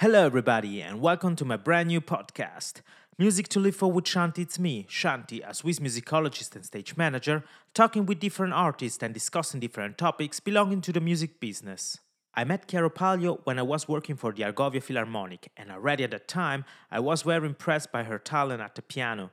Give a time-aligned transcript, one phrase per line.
[0.00, 2.82] Hello, everybody, and welcome to my brand new podcast,
[3.18, 4.38] Music to Live For with Shanti.
[4.38, 7.42] It's me, Shanti, a Swiss musicologist and stage manager,
[7.74, 11.98] talking with different artists and discussing different topics belonging to the music business.
[12.32, 16.12] I met Chiara Opalio when I was working for the Argovia Philharmonic, and already at
[16.12, 19.32] that time, I was very impressed by her talent at the piano.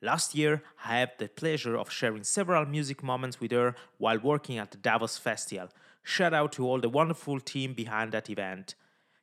[0.00, 4.56] Last year, I had the pleasure of sharing several music moments with her while working
[4.58, 5.70] at the Davos Festival.
[6.04, 8.76] Shout out to all the wonderful team behind that event.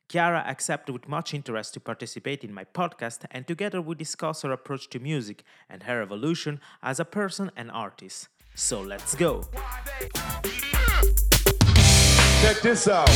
[0.08, 4.52] Chiara accepted with much interest to participate in my podcast, and together we discuss her
[4.52, 8.28] approach to music and her evolution as a person and artist.
[8.54, 9.42] So let's go!
[12.42, 13.08] Check this out.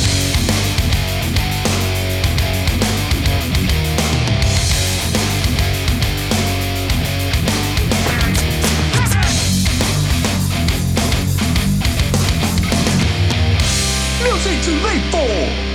[14.25, 15.68] Music to live for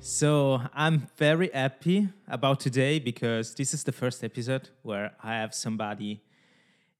[0.00, 5.54] So I'm very happy about today because this is the first episode where I have
[5.54, 6.22] somebody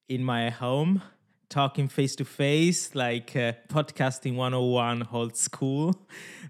[0.09, 1.01] in my home
[1.49, 5.95] talking face to face, like uh, podcasting 101 old school.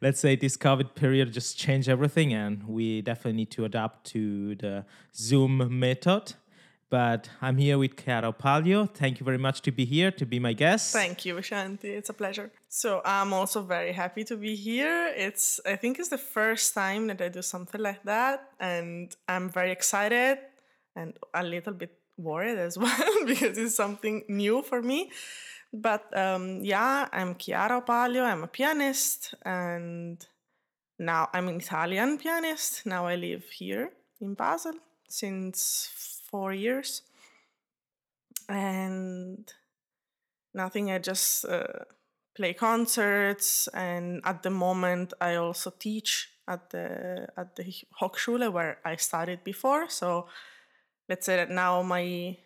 [0.01, 4.57] Let's say this COVID period just changed everything, and we definitely need to adapt to
[4.57, 6.35] the Zoom method.
[6.93, 8.87] But I'm here with Chiara Opalio.
[8.87, 10.93] Thank you very much to be here, to be my guest.
[10.93, 11.85] Thank you, Shanti.
[11.85, 12.53] It's a pleasure.
[12.69, 15.11] So I'm also very happy to be here.
[15.17, 19.49] It's I think it's the first time that I do something like that, and I'm
[19.49, 20.37] very excited
[20.95, 25.11] and a little bit worried as well because it's something new for me.
[25.73, 28.23] But um, yeah, I'm Chiara Opalio.
[28.23, 30.23] I'm a pianist, and
[30.99, 32.85] now I'm an Italian pianist.
[32.85, 34.75] Now I live here in Basel
[35.09, 37.03] since four years,
[38.49, 39.55] and
[40.55, 40.91] nothing.
[40.91, 41.85] I just uh,
[42.35, 47.65] play concerts, and at the moment, I also teach at the at the
[48.01, 49.89] Hochschule where I studied before.
[49.89, 50.27] So
[51.09, 52.39] let's say that now my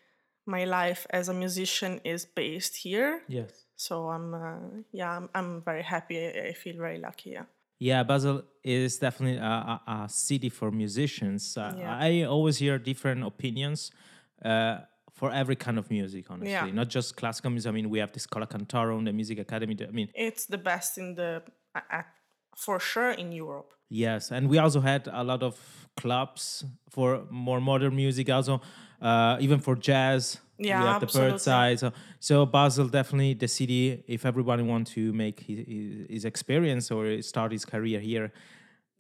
[0.47, 3.23] my life as a musician is based here.
[3.29, 3.65] Yes.
[3.77, 6.19] So I'm uh, yeah I'm, I'm very happy.
[6.19, 7.31] I, I feel very lucky.
[7.31, 7.47] Yeah.
[7.79, 11.57] Yeah, Basel is definitely a, a, a city for musicians.
[11.57, 11.99] Uh, Yeah.
[11.99, 13.91] I always hear different opinions
[14.45, 14.79] uh,
[15.13, 16.51] for every kind of music, honestly.
[16.51, 16.71] Yeah.
[16.71, 17.69] Not just classical music.
[17.69, 19.77] I mean, we have the Schola Cantorum, the Music Academy.
[19.87, 21.43] I mean, It's the best in the
[21.75, 22.03] uh,
[22.57, 23.73] for sure in Europe.
[23.89, 25.55] Yes, and we also had a lot of
[25.97, 28.61] clubs for more modern music, also
[29.01, 30.39] uh, even for jazz.
[30.59, 31.33] We Yeah, have the absolutely.
[31.33, 31.75] Bird's Eye.
[31.77, 34.03] So, so Basel definitely the city.
[34.07, 35.59] If everybody want to make his,
[36.09, 38.33] his, experience or start his career here,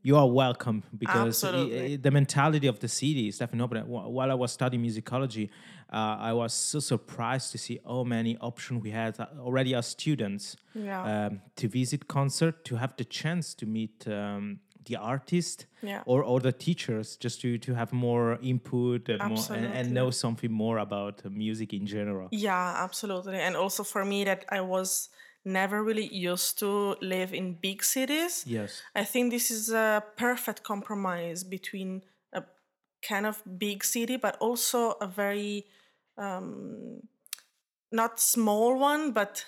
[0.03, 1.97] you are welcome because Absolutely.
[1.97, 3.89] the mentality of the city is definitely open.
[3.89, 5.49] While I was studying musicology,
[5.93, 9.87] uh, I was so surprised to see how many options we had uh, already as
[9.87, 11.27] students Yeah.
[11.27, 16.03] um, to visit concert, to have the chance to meet um, the artist Yeah.
[16.07, 20.11] or, or the teachers, just to, to have more input and, more, and, and know
[20.11, 22.29] something more about uh, music in general.
[22.31, 23.39] Yeah, absolutely.
[23.39, 25.11] And also for me that I was
[25.45, 28.45] never really used to live in big cities.
[28.47, 28.83] Yes.
[28.95, 32.03] I think this is a perfect compromise between
[32.33, 32.43] a
[33.09, 35.67] kind of big city, but also a very
[36.19, 37.03] um,
[37.93, 39.45] not small one, but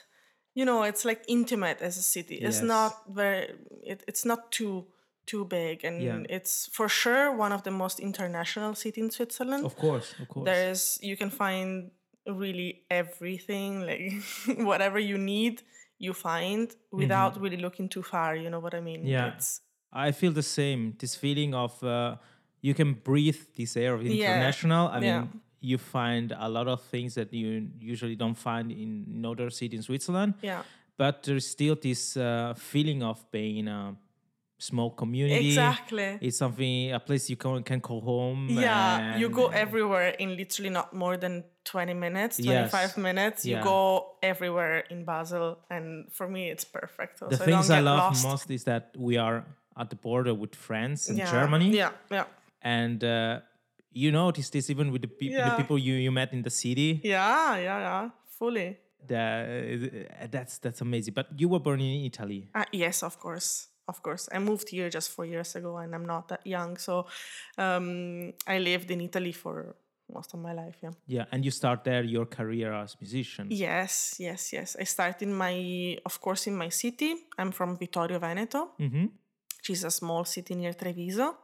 [0.55, 2.37] you know, it's like intimate as a city.
[2.37, 3.55] It's not very.
[3.85, 4.87] It, it's not too
[5.33, 6.37] too big, and Yeah.
[6.37, 9.65] it's for sure one of the most international city in Switzerland.
[9.65, 10.47] Of course, of course.
[10.49, 11.91] There is you can find
[12.43, 14.03] really everything, like
[14.71, 15.63] whatever you need,
[15.99, 18.37] you find without really looking too far.
[18.43, 19.01] You know what I mean?
[19.01, 19.17] Mm-hmm.
[19.17, 19.35] Yeah.
[19.35, 19.61] It's,
[19.93, 20.95] I feel the same.
[20.99, 22.17] This feeling of uh,
[22.61, 24.85] you can breathe this air of international.
[24.89, 24.97] yeah.
[24.97, 25.27] I mean, yeah.
[25.71, 29.83] you find a lot of things that you usually don't find in another city in
[29.83, 30.35] Switzerland.
[30.43, 30.63] yeah.
[30.99, 33.95] But there's still this uh, feeling of being in a
[34.59, 35.47] small community.
[35.49, 36.19] Exactly.
[36.21, 38.49] It's something a place you can can call home.
[38.51, 42.71] Yeah, you go everywhere in literally not more than 20 minutes, Yes.
[42.71, 43.45] 25 minutes.
[43.47, 45.59] You go everywhere in Basel.
[45.71, 47.21] And for me, it's perfect.
[47.21, 48.25] The So things don't I love lost.
[48.25, 49.45] most is that we are
[49.77, 51.31] at the border with France and yeah.
[51.31, 51.71] Germany.
[51.71, 52.25] Yeah, yeah.
[52.63, 53.41] And uh,
[53.93, 57.01] you notice this even with the, pe- the people you, you met in the city.
[57.05, 58.11] Yeah, yeah, yeah.
[58.39, 58.77] Fully.
[59.07, 61.15] The, uh, that's that's amazing.
[61.15, 62.49] But you were born in Italy.
[62.55, 63.69] Uh, yes, of course.
[63.89, 64.29] Of course.
[64.33, 66.77] I moved here just four years ago and I'm not that young.
[66.77, 67.07] So
[67.57, 69.77] um, I lived in Italy for
[70.13, 70.77] most of my life.
[70.83, 70.91] Yeah.
[71.07, 73.49] Yeah, and you start there your career as musician.
[73.51, 74.77] Yes, yes, yes.
[74.81, 77.15] I started in my, of course, in my city.
[77.39, 79.07] I'm from Vittorio Veneto, Mm-hmm.
[79.59, 81.37] which is a small city near Treviso,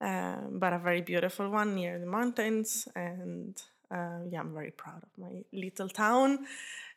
[0.00, 2.88] uh, but a very beautiful one near the mountains.
[2.94, 3.56] And
[3.90, 6.46] uh, yeah, I'm very proud of my little town.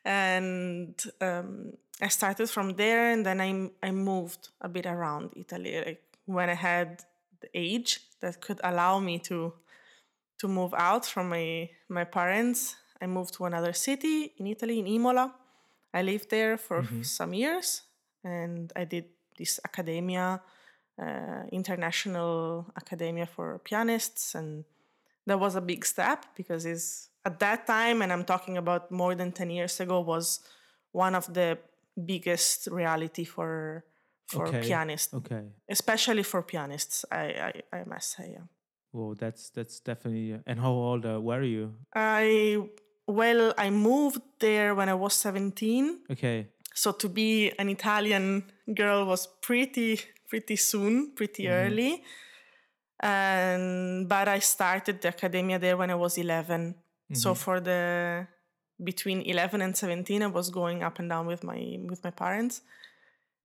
[0.04, 5.76] And um, I started from there, and then I I moved a bit around Italy.
[5.84, 7.04] Like when I had
[7.40, 9.52] the age that could allow me to
[10.38, 14.86] to move out from my my parents, I moved to another city in Italy, in
[14.86, 15.34] Imola.
[15.94, 17.82] I lived there for some years,
[18.24, 19.04] and I did
[19.36, 20.40] this academia,
[20.98, 24.64] uh, international academia for pianists, and
[25.26, 29.14] that was a big step because it's at that time, and I'm talking about more
[29.14, 30.40] than ten years ago, was
[30.92, 31.58] one of the
[32.06, 33.84] biggest reality for
[34.26, 34.60] for Okay.
[34.62, 35.44] pianists, Okay.
[35.68, 37.04] especially for pianists.
[37.10, 37.24] I
[37.72, 38.30] I, I must say.
[38.32, 38.46] Yeah.
[38.92, 40.40] Well, that's that's definitely.
[40.46, 41.74] And how old uh, were you?
[41.94, 42.58] I
[43.06, 46.00] well, I moved there when I was 17.
[46.10, 46.48] Okay.
[46.74, 52.02] So to be an Italian girl was pretty pretty soon, pretty early.
[53.00, 56.74] And but I started the academia there when I was 11.
[57.14, 57.38] So mm-hmm.
[57.44, 58.26] for the
[58.82, 62.62] between 11 and 17 I was going up and down with my with my parents.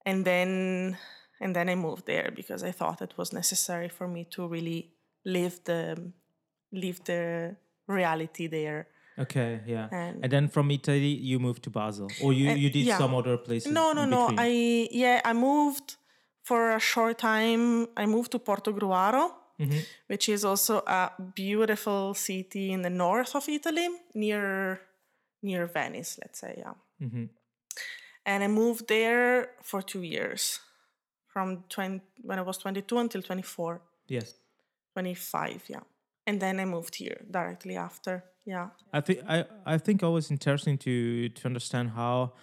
[0.06, 0.98] And then
[1.40, 4.94] and then I moved there because I thought it was necessary for me to really
[5.26, 6.12] live the
[6.72, 7.56] live the
[7.88, 8.88] reality there.
[9.20, 9.62] Okay.
[9.66, 9.88] Yeah.
[9.92, 12.98] And- And, then from Italy, you moved to Basel, or you And- you did yeah.
[12.98, 13.72] some other places.
[13.72, 14.30] No, no, no.
[14.38, 15.98] I yeah, I moved
[16.44, 17.88] for a short time.
[17.98, 19.80] I moved to Portogruaro, Mm-hmm.
[20.06, 24.82] which is also a beautiful city in the north of Italy, near
[25.42, 26.74] near Venice, let's say, yeah.
[27.02, 27.26] Mm-hmm.
[28.26, 30.60] And I moved there for two years,
[31.34, 34.36] from 20, when I was 22 until 24, Yes.
[34.94, 35.80] 25, yeah.
[36.26, 38.70] And then I moved here directly after, yeah.
[38.94, 42.34] I think I, I think always interesting to to understand how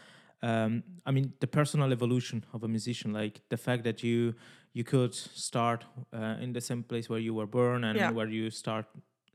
[0.43, 4.35] um, I mean the personal evolution of a musician, like the fact that you
[4.73, 8.11] you could start uh, in the same place where you were born and Yeah.
[8.13, 8.87] where you start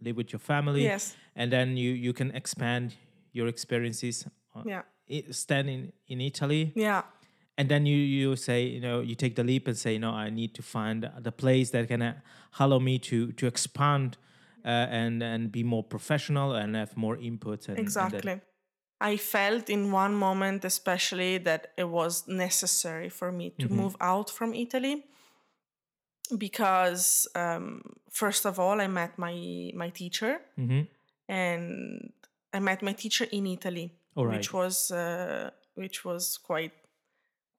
[0.02, 1.16] live with your family, Yes.
[1.36, 2.96] and then you you can expand
[3.34, 4.26] your experiences.
[4.56, 4.82] uh, Yeah.
[5.32, 7.02] standing in Italy, Yeah.
[7.58, 10.30] and then you you say you know you take the leap and say no i
[10.30, 12.14] need to find the place that can uh,
[12.60, 14.18] allow me to to expand
[14.66, 14.68] uh,
[15.02, 18.42] and and be more professional and have more input and, and Exactly.
[19.02, 24.30] I felt in one moment, especially, that it was necessary for me to move out
[24.30, 25.04] from Italy
[26.38, 27.82] because, um,
[28.12, 30.88] first of all, I met my my teacher, Mhm.
[31.28, 32.14] and
[32.54, 36.74] I met my teacher in Italy, All which was uh, which was quite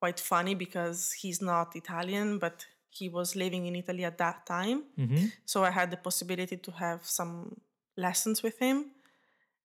[0.00, 4.84] quite funny because he's not Italian, but he was living in Italy at that time.
[4.98, 5.32] Mhm.
[5.44, 7.60] So I had the possibility to have some
[7.96, 8.92] lessons with him.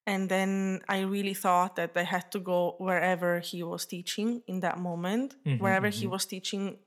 [0.07, 4.59] And then I really thought that I had to go wherever he was teaching in
[4.59, 6.11] that moment, mm-hmm, wherever he mm-hmm.
[6.11, 6.77] was teaching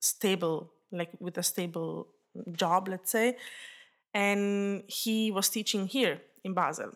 [0.00, 2.08] stable, like with a stable
[2.52, 3.36] job, let's say.
[4.14, 6.92] And he was teaching here in Basel.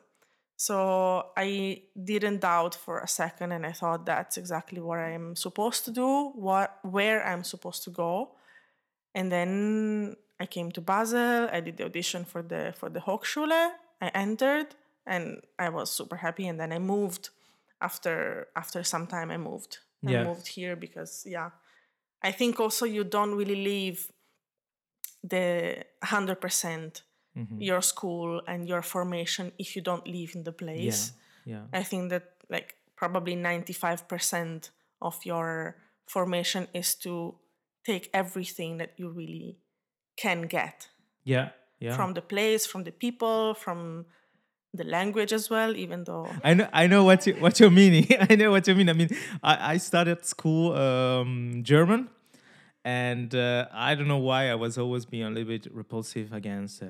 [0.56, 5.85] So I didn't doubt for a second and I thought that's exactly what I'm supposed
[5.85, 8.32] to do, what where I'm supposed to go.
[9.14, 11.49] And then I came to Basel.
[11.53, 13.71] I did the audition for the for the Hochschule.
[14.00, 14.75] I entered,
[15.09, 16.47] and I was super happy.
[16.49, 17.31] And then I moved.
[17.81, 19.79] After after some time, I moved.
[20.07, 20.25] I Yeah.
[20.25, 21.51] moved here because yeah,
[22.29, 24.11] I think also you don't really leave
[25.23, 27.03] the hundred percent
[27.37, 27.61] Mm-hmm.
[27.61, 31.13] your school and your formation if you don't live in the place.
[31.47, 34.71] yeah yeah I think that like probably 95%
[35.01, 35.77] of your
[36.07, 37.37] formation is to
[37.85, 39.59] take everything that you really
[40.17, 40.88] can get
[41.25, 44.07] yeah yeah from the place, from the people, from
[44.75, 48.07] the language as well, even though I know, I know what you what you're meaning.
[48.31, 48.89] I know what you mean.
[48.89, 49.09] I mean,
[49.43, 52.09] I, I started school um, German,
[52.85, 56.83] and uh, I don't know why I was always being a little bit repulsive against
[56.83, 56.87] uh,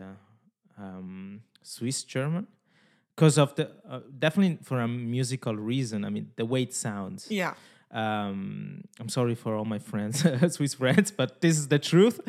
[0.78, 2.46] um, Swiss German,
[3.14, 6.04] because of the uh, definitely for a musical reason.
[6.04, 7.26] I mean, the way it sounds.
[7.30, 7.54] yeah.
[7.90, 10.22] Um, I'm sorry for all my friends,
[10.54, 12.20] Swiss friends, but this is the truth.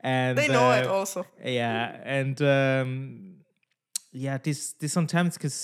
[0.00, 1.26] And They know it uh, also.
[1.42, 3.35] yeah and um
[4.24, 5.54] yeah this this sometimes 'cause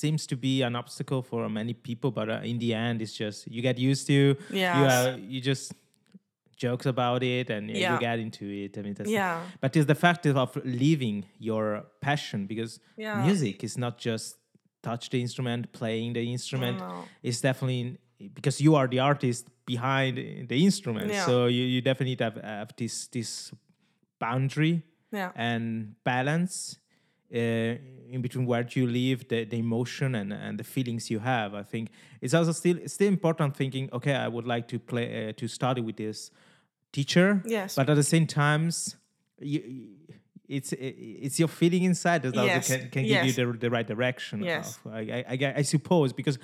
[0.00, 3.46] seems to be an obstacle for many people but uh, in the end it's just
[3.54, 4.18] you get used to
[4.50, 4.78] Yeah.
[4.78, 5.72] you uh, you just
[6.64, 7.92] jokes about it and Yeah.
[7.94, 9.40] you get into it i mean that's Yeah.
[9.60, 13.24] but it's the fact of leaving your passion because Yeah.
[13.26, 14.36] music is not just
[14.82, 17.04] touch the instrument playing the instrument No.
[17.22, 17.98] it's definitely
[18.38, 20.16] because you are the artist behind
[20.50, 21.26] the instrument Yeah.
[21.26, 23.30] so you, you definitely have, have this this
[24.18, 24.82] boundary
[25.12, 25.30] Yeah.
[25.36, 26.78] and balance uh,
[27.30, 31.54] in between where you live, the, the emotion and, and the feelings you have.
[31.54, 31.90] I think
[32.20, 33.88] it's also still it's still important thinking.
[33.92, 36.30] Okay, I would like to play uh, to study with this
[36.92, 37.42] teacher.
[37.44, 37.74] Yes.
[37.74, 38.96] but at the same times,
[39.40, 39.88] you,
[40.48, 43.24] it's it's your feeling inside that Yes, can, can yes.
[43.24, 44.42] give you the, the right direction.
[44.42, 44.78] Yes.
[44.84, 46.38] of- I, I, I, suppose because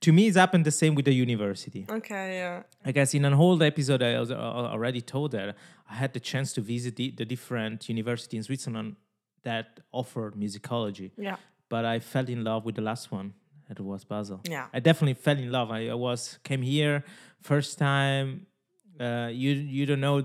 [0.00, 1.86] to me, it's happened the same with the university.
[1.88, 2.62] Okay, yeah.
[2.84, 5.56] I guess in an old episode, I uh, already told that
[5.90, 8.96] I had the chance to visit the, the different universities in Switzerland
[9.50, 11.08] that offered musicology.
[11.28, 11.36] Yeah.
[11.68, 13.28] But I fell in love with the last one.
[13.70, 14.40] It was Basel.
[14.56, 14.66] Yeah.
[14.76, 15.68] I definitely fell in love.
[15.78, 17.02] I, I was came here
[17.42, 18.46] first time.
[19.00, 20.18] Uh, you you don't know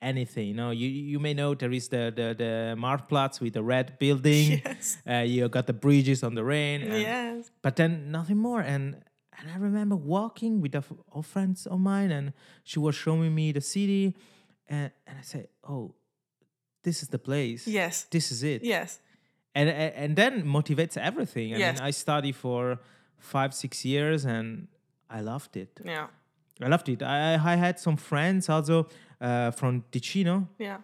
[0.00, 0.46] anything.
[0.48, 2.52] You know, you you may know there is the the the
[2.84, 4.62] Marktplatz with the red building.
[4.64, 4.98] Yes.
[5.08, 6.82] Uh, you got the bridges on the Rhine.
[6.82, 7.50] and- Yes.
[7.62, 8.84] but then nothing more and
[9.38, 10.74] and i remember walking with
[11.12, 12.32] old friends of mine and
[12.64, 14.14] she was showing me the city
[14.74, 15.94] and, and i said oh
[16.86, 17.94] this is the place Yes.
[18.10, 19.00] this is it Yes.
[19.58, 21.74] and and and then motivates everything i Yes.
[21.78, 22.62] mean i studied for
[23.32, 24.46] five six years and
[25.18, 26.06] i loved it Yeah.
[26.66, 28.76] i loved it i i had some friends also
[29.20, 30.78] uh, from ticino Yeah.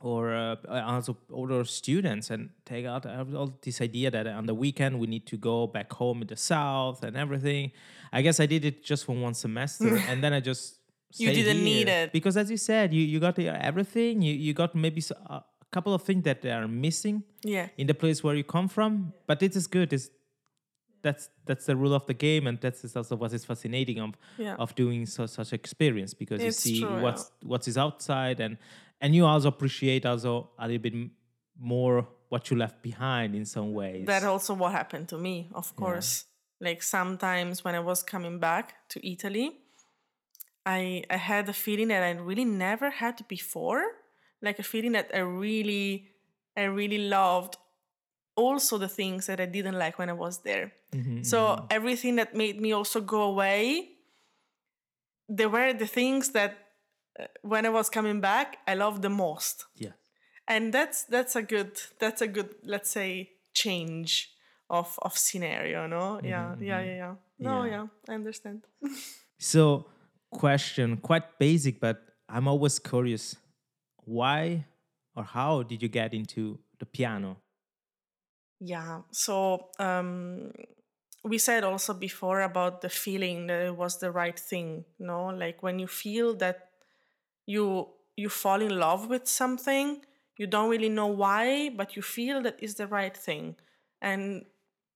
[0.00, 4.92] or uh, also older students and take out all this idea that on the weekend
[5.02, 7.72] we need to go back home in the south and everything
[8.12, 10.79] i guess i did it just for one semester and then i just
[11.16, 12.12] You didn't need it.
[12.12, 16.02] because as you said you, you got everything you, you got maybe a couple of
[16.02, 17.68] things that are missing Yeah.
[17.76, 20.10] in the place where you come from but it is good it's,
[21.02, 24.56] that's that's the rule of the game and that's also what is fascinating of Yeah.
[24.58, 27.02] of doing so, such experience because It's you see true, yeah.
[27.02, 28.58] what's what is outside and
[29.00, 30.94] and you also appreciate also a little bit
[31.58, 35.74] more what you left behind in some ways That also what happened to me, of
[35.76, 36.26] course.
[36.60, 39.46] Like sometimes when I was coming back to Italy,
[40.66, 43.82] I I had a feeling that I really never had before.
[44.42, 46.08] Like a feeling that I really
[46.56, 47.56] I really loved
[48.36, 50.72] also the things that I didn't like when I was there.
[50.92, 51.66] Mm-hmm, so mm-hmm.
[51.70, 53.90] everything that made me also go away,
[55.28, 56.56] there were the things that
[57.18, 59.92] uh, when I was coming back, I loved the most yeah
[60.50, 64.32] and that's that's a good that's a good let's say change
[64.68, 67.70] of of scenario no yeah mm-hmm, yeah yeah yeah no Yeah.
[67.70, 68.66] yeah i understand
[69.38, 69.86] so
[70.30, 73.36] question quite basic but i'm always curious.
[74.04, 74.66] Why
[75.14, 77.36] or how did you get into the piano?
[78.60, 80.52] Yeah so um
[81.24, 85.62] we said also before about the feeling that it was the right thing no like
[85.62, 86.68] when you feel that
[87.46, 90.02] you you fall in love with something
[90.38, 93.56] you don't really know why but you feel that is the right thing.
[94.00, 94.46] And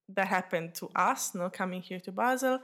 [0.09, 2.61] that happened to us no coming here to basel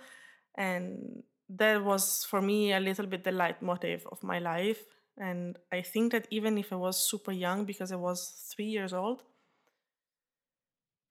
[0.57, 1.23] and
[1.57, 4.85] that was for me a little bit the leitmotif of my life.
[5.19, 8.95] And i think that even if i was super young because i was three years
[8.95, 9.23] old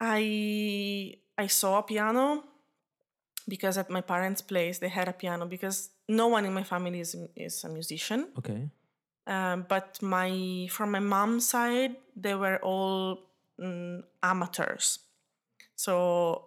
[0.00, 2.42] i i saw a piano
[3.46, 7.00] because at my parents place they had a piano because no one in my family
[7.00, 8.28] is, is a musician.
[8.38, 8.68] Okay.
[9.26, 13.18] Um, but my from my mom's side they were all
[13.60, 14.98] mm, amateurs.
[15.76, 16.46] So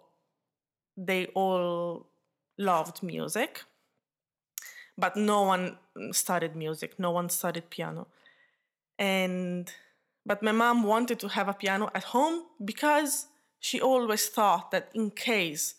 [0.96, 2.10] they all
[2.58, 3.62] loved music
[4.96, 5.76] but no one
[6.12, 8.06] studied music no one studied piano.
[8.98, 9.72] And
[10.26, 13.26] but my mom wanted to have a piano at home because
[13.60, 15.74] she always thought that in case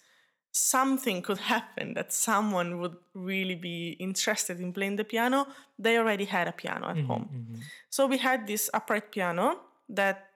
[0.52, 5.46] something could happen that someone would really be interested in playing the piano
[5.78, 7.28] they already had a piano at home.
[7.90, 10.30] so we had this upright piano that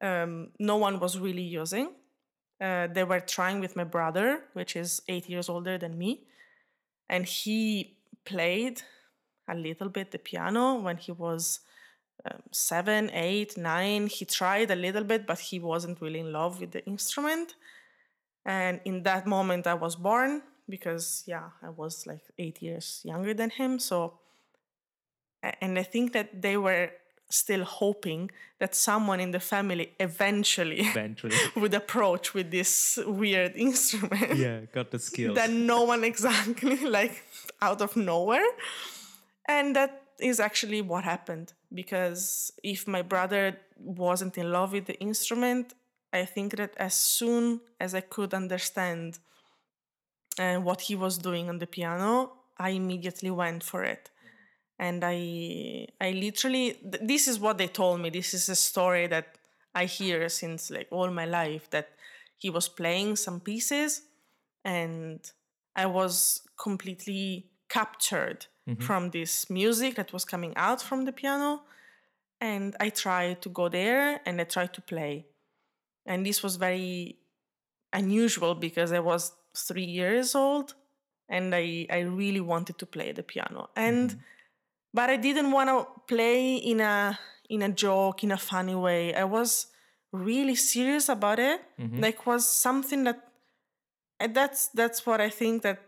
[0.00, 1.88] um, no one was really using.
[2.60, 6.20] Uh, they were trying with my brother which is eight years older than me
[7.08, 8.82] and he played
[9.48, 11.60] a little bit the piano when he was
[12.30, 14.06] um, seven, eight, nine.
[14.06, 17.54] He tried a little bit, but he wasn't really in love with the instrument.
[18.46, 23.34] And in that moment, I was born because, yeah, I was like eight years younger
[23.34, 23.78] than him.
[23.78, 24.18] So,
[25.60, 26.90] and I think that they were
[27.30, 31.36] still hoping that someone in the family eventually eventually.
[31.56, 35.34] would approach with this weird instrument yeah got the skills.
[35.34, 37.24] that no one exactly like
[37.60, 38.50] out of nowhere.
[39.46, 44.98] And that is actually what happened because if my brother wasn't in love with the
[45.00, 45.74] instrument
[46.12, 49.18] i think that as soon as i could understand
[50.38, 54.10] uh, what he was doing on the piano i immediately went for it
[54.78, 58.10] and i i literally th- this is what they told me.
[58.10, 59.38] This is a story that
[59.74, 61.88] i hear since like all my life that
[62.36, 64.02] he was playing some pieces
[64.64, 65.20] and
[65.76, 68.82] i was completely captured mm-hmm.
[68.82, 71.62] from this music that was coming out from the piano.
[72.40, 75.26] And i tried to go there and i tried to play.
[76.06, 77.18] And this was very
[77.92, 80.74] unusual because i was three years old
[81.28, 83.70] and i i really wanted to play the piano.
[83.76, 84.20] And mm-hmm.
[84.94, 87.18] But i didn't want to play in a
[87.50, 89.66] in a joke in a funny way i was
[90.12, 92.00] really serious about it mm-hmm.
[92.00, 93.20] like was something that
[94.20, 95.78] and that's that's what I think that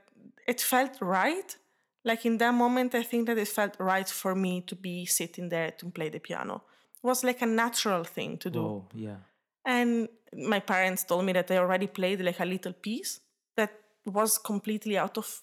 [0.47, 1.57] it felt right.
[2.05, 5.49] Like in that moment, I think that it felt right for me to be sitting
[5.49, 6.63] there to play the piano.
[7.03, 8.61] It was like a natural thing to do.
[8.61, 9.17] Oh, yeah.
[9.65, 13.21] And my parents told me that I already played like a little piece
[13.57, 13.73] that
[14.05, 15.43] was completely out of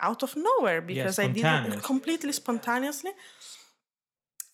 [0.00, 3.12] out of nowhere because I did it completely spontaneously.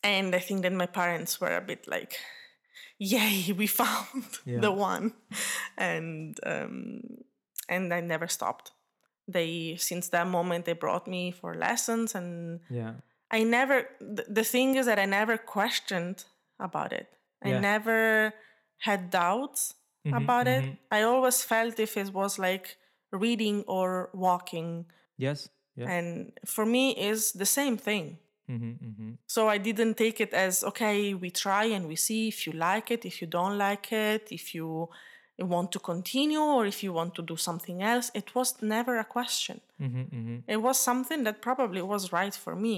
[0.02, 2.18] And I think that my parents were a bit like,
[2.98, 4.60] "Yay, we found Yeah.
[4.60, 5.12] the one,"
[5.76, 7.02] and um,
[7.68, 8.72] and I never stopped.
[9.28, 12.94] They since that moment they brought me for lessons, and Yeah.
[13.30, 13.88] I never.
[14.00, 16.24] The, the thing is that I never questioned
[16.58, 17.08] about it.
[17.44, 17.60] I Yeah.
[17.60, 18.32] never
[18.78, 19.74] had doubts
[20.06, 20.64] Mhm, about it.
[20.64, 20.78] mhm.
[20.90, 22.78] I always felt if it was like
[23.12, 24.86] reading or walking,
[25.26, 25.48] Yes.
[25.76, 25.88] Yeah.
[25.96, 28.18] and for me is the same thing.
[28.48, 32.38] hmm hmm So I didn't take it as okay, we try and we see if
[32.46, 34.88] you like it, if you don't like it, if you
[35.38, 38.10] want to continue or if you want to do something else.
[38.14, 39.60] It was never a question.
[39.78, 42.76] hmm hmm It was something that probably was right for me.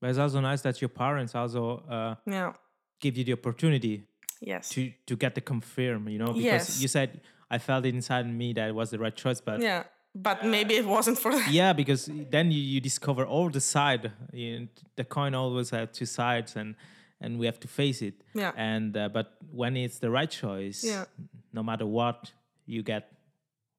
[0.00, 1.62] But it's also nice that your parents also
[1.96, 2.52] uh, Yeah.
[3.00, 3.94] give you the opportunity
[4.40, 4.68] Yes.
[4.74, 6.08] to to get the confirm.
[6.08, 6.82] You know, because Yes.
[6.82, 7.08] you said
[7.54, 9.84] I felt it inside me that it was the right choice, but yeah.
[10.22, 11.50] But maybe it wasn't for that.
[11.52, 16.06] yeah because then you, you discover all the side you, the coin always has two
[16.06, 16.74] sides and
[17.20, 18.52] and we have to face it Yeah.
[18.56, 21.04] and uh, but when it's the right choice Yeah.
[21.52, 22.32] no matter what
[22.66, 23.02] you get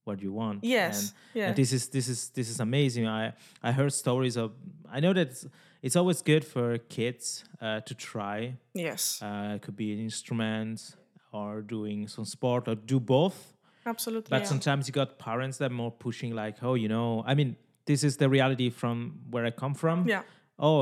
[0.06, 1.48] what you want Yes, and, yeah.
[1.48, 4.52] and this is this is this is amazing i i heard stories of
[4.96, 5.46] i know that it's,
[5.82, 9.22] it's always good for kids uh, to try Yes.
[9.22, 10.96] uh, it could be an instrument
[11.32, 13.54] or doing some sport or do both
[13.94, 14.30] Absolutely.
[14.30, 14.48] but yeah.
[14.54, 17.50] sometimes you got parents that are more pushing like oh you know i mean
[17.90, 18.96] this is the reality from
[19.34, 20.24] where i come from Yeah.
[20.60, 20.82] oh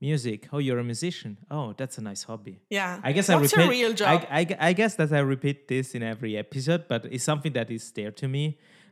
[0.00, 3.00] music oh you're a musician oh that's a nice hobby Yeah.
[3.08, 4.08] i guess What's i repeat your real job?
[4.30, 7.68] I, I, I guess that i repeat this in every episode but it's something that
[7.70, 8.44] is there to me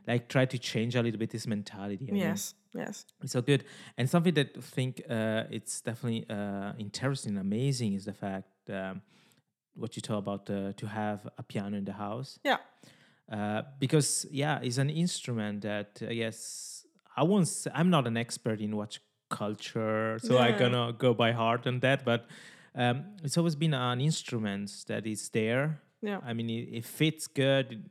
[0.07, 2.53] like try to change a little bit this mentality I mean, yes.
[2.73, 3.05] Yes.
[3.23, 3.61] it's so good
[3.97, 8.47] and something that I think uh, it's definitely uh, interesting amazing is the fact
[8.79, 9.01] um,
[9.81, 12.57] what you talk about uh, to have a piano in the house Yeah.
[13.31, 17.47] Uh, because yeah, it's an instrument that I guess I won't.
[17.47, 20.59] Say, I'm not an expert in watch culture, so I Yeah.
[20.59, 22.03] gonna go by heart on that.
[22.05, 22.27] But
[22.75, 25.81] um, it's always been an instrument that is there.
[26.01, 26.19] Yeah.
[26.25, 27.89] I mean, it, it fits good.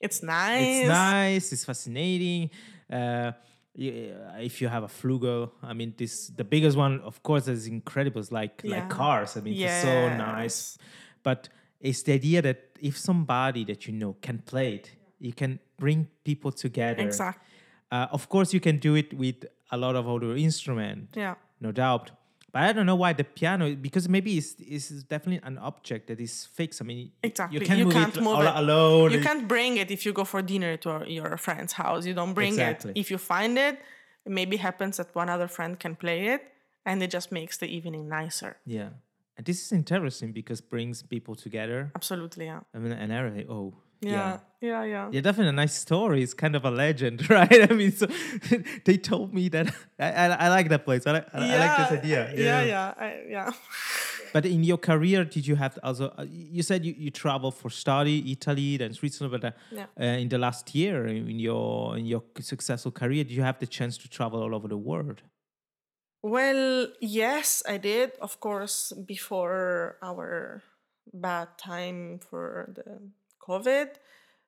[0.00, 0.60] It's nice.
[0.80, 1.52] It's nice.
[1.52, 2.50] It's fascinating.
[2.90, 3.32] Uh,
[3.74, 8.20] if you have a flugel, I mean, this the biggest one, of course, is incredible.
[8.20, 8.76] It's like Yeah.
[8.76, 9.36] like cars.
[9.36, 10.78] I mean, it's so nice.
[11.22, 11.48] But
[11.80, 16.08] it's the idea that if somebody that you know can play it, you can bring
[16.24, 17.02] people together.
[17.02, 17.44] Exactly.
[17.90, 21.34] Uh, of course, you can do it with a lot of other instrument, Yeah.
[21.60, 22.10] no doubt.
[22.52, 26.18] But I don't know why the piano, because maybe it's, it's definitely an object that
[26.20, 26.80] is fixed.
[26.80, 27.58] I mean, Exactly.
[27.58, 28.52] you can't You move can't it move it.
[28.54, 29.12] alone.
[29.12, 32.06] You can't bring it if you go for dinner to your friend's house.
[32.06, 32.92] You don't bring Exactly.
[32.92, 32.98] it.
[32.98, 33.78] If you find it,
[34.24, 36.42] it maybe happens that one other friend can play it
[36.86, 38.56] and it just makes the evening nicer.
[38.64, 38.90] Yeah.
[39.38, 41.90] And this is interesting because brings people together.
[41.94, 42.60] Absolutely, yeah.
[42.74, 43.46] I mean, and everything.
[43.48, 44.10] Oh, Yeah.
[44.12, 44.38] yeah.
[44.60, 45.08] Yeah, yeah.
[45.12, 46.22] Yeah, definitely a nice story.
[46.24, 47.70] It's kind of a legend, right?
[47.70, 48.06] I mean, so
[48.84, 49.66] they told me that
[50.00, 51.06] I, I, I like that place.
[51.06, 52.32] I like, I, I like this idea.
[52.36, 52.94] Yeah, yeah.
[52.98, 53.52] I, yeah.
[54.32, 56.12] But in your career, did you have also?
[56.18, 59.40] Uh, you said you, you traveled for study, Italy, then Switzerland.
[59.40, 59.86] But uh, Yeah.
[59.98, 63.66] uh, in the last year, in your in your successful career, did you have the
[63.66, 65.22] chance to travel all over the world?
[66.22, 68.12] Well, yes, I did.
[68.20, 70.62] Of course, before our
[71.12, 73.00] bad time for the
[73.40, 73.96] COVID.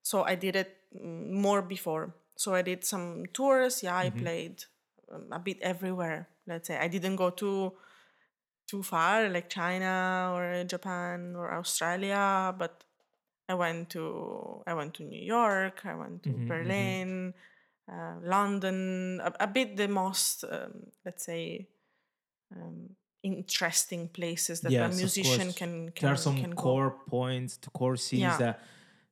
[0.02, 2.14] So I did it mm, more before.
[2.36, 3.82] So I did some tours.
[3.82, 4.64] Yeah, I played
[5.12, 6.28] um, a bit everywhere.
[6.46, 7.72] Let's say I didn't go too
[8.66, 12.84] too far, like China or Japan or Australia, but
[13.48, 15.84] I went to I went to New York.
[15.84, 17.34] I went to Berlin,
[17.88, 19.20] uh, London.
[19.22, 21.68] A, a bit the most um, let's say
[22.54, 22.90] um,
[23.22, 26.62] interesting places that a musician can, can there are some can go.
[26.62, 28.36] core points, the core scenes Yeah.
[28.38, 28.60] that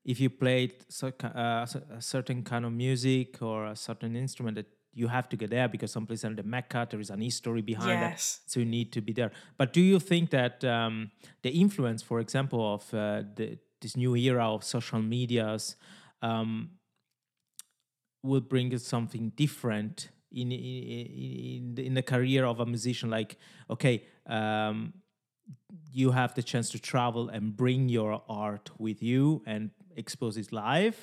[0.05, 5.07] if you played uh, a certain kind of music or a certain instrument that you
[5.09, 8.41] have to get there because someplace in the Mecca there is an history behind Yes.
[8.45, 9.31] it, so you need to be there.
[9.59, 11.11] But do you think that um,
[11.43, 15.77] the influence, for example, of uh, the, this new era of social medias
[16.23, 16.71] um,
[18.29, 23.11] will bring something different in in, in, the- in the career of a musician?
[23.11, 23.37] Like,
[23.75, 24.05] okay.
[24.27, 24.93] Um,
[25.93, 30.53] you have the chance to travel and bring your art with you and expose it
[30.53, 30.97] live.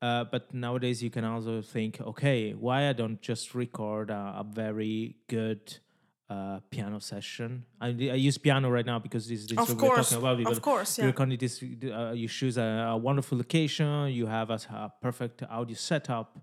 [0.00, 4.46] Uh, but nowadays you can also think, okay, why I don't just record a, a
[4.48, 5.78] very good
[6.30, 7.64] uh, piano session.
[7.80, 7.90] I, I
[8.28, 10.52] use piano right now because this is Of what we're talking about.
[10.52, 11.10] of course, you're yeah.
[11.10, 14.08] recording this, uh, you choose a, a wonderful location.
[14.08, 16.38] You have a, a perfect audio setup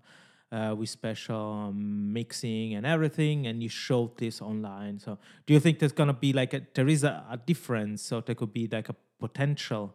[0.50, 4.98] uh, with special um, mixing and everything, and you show this online.
[4.98, 8.02] So, do you think there's gonna be like a, there is a, a difference?
[8.02, 9.94] So there could be like a potential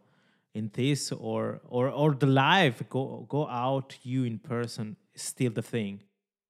[0.54, 5.51] in this, or or or the live go go out you in person is still
[5.51, 6.01] the thing.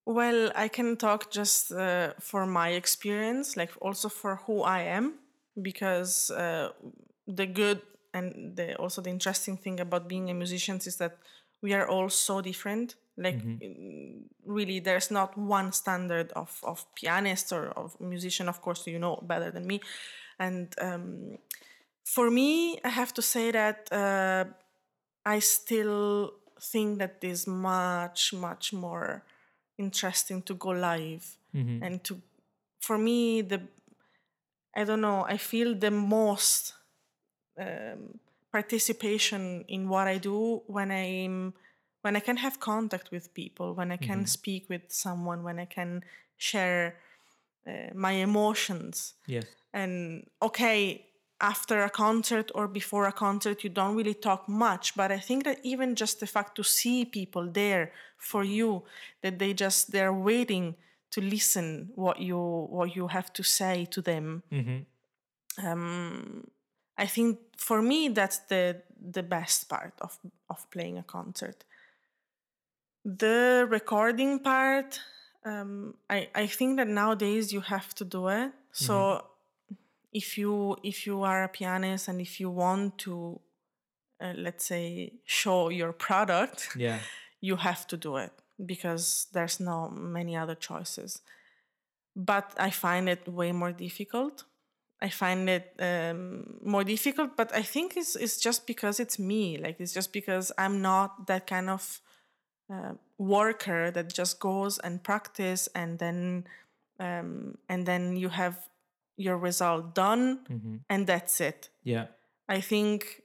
[0.05, 5.19] Well, I can talk just uh, for my experience, like also for who I am,
[5.61, 6.69] because uh,
[7.27, 7.81] the good
[8.13, 11.17] and the, also the interesting thing about being a musician is that
[11.61, 12.95] we are all so different.
[13.15, 18.49] Like, mm, really, there's not one standard of, of pianist or of musician.
[18.49, 19.81] Of course, you know better than me.
[20.39, 21.37] And um,
[22.03, 24.45] for me, I have to say that uh,
[25.25, 29.23] I still think that there's much, much more
[29.77, 31.37] interesting to go live
[31.83, 32.21] and to
[32.79, 33.61] for me the
[34.75, 36.73] i don't know i feel the most
[37.59, 38.19] um,
[38.51, 41.53] participation in what i do when i'm
[42.01, 45.65] when i can have contact with people when i can speak with someone when i
[45.65, 46.03] can
[46.37, 46.95] share
[47.67, 49.13] uh, my emotions.
[49.27, 49.45] Yes.
[49.73, 51.05] and okay
[51.41, 54.95] after a concert or before a concert you don't really talk much.
[54.95, 58.83] But i think that even just the fact to see people there for you
[59.21, 60.75] that they just they're waiting
[61.11, 62.37] to listen what you
[62.69, 64.43] what you have to say to them.
[65.67, 66.47] Um
[66.97, 68.63] i think for me that's the
[69.13, 71.63] the best part of of playing a concert.
[73.03, 74.99] The recording part
[75.45, 78.51] um i i think that nowadays you have to do it.
[78.71, 79.25] So
[80.11, 83.39] if you if you are a pianist and if you want to
[84.21, 86.99] uh, let's say show your product Yeah.
[87.41, 88.31] you have to do it
[88.63, 91.21] because there's no many other choices.
[92.15, 94.43] But i find it way more difficult.
[95.03, 99.57] I find it um, more difficult but i think it's, it's just because it's me.
[99.57, 102.01] Like it's just because i'm not that kind of
[102.71, 106.45] uh, worker that just goes and practice and then
[106.99, 108.69] um, and then you have
[109.21, 110.75] your result done mm-hmm.
[110.89, 112.07] and that's it Yeah.
[112.47, 113.21] I think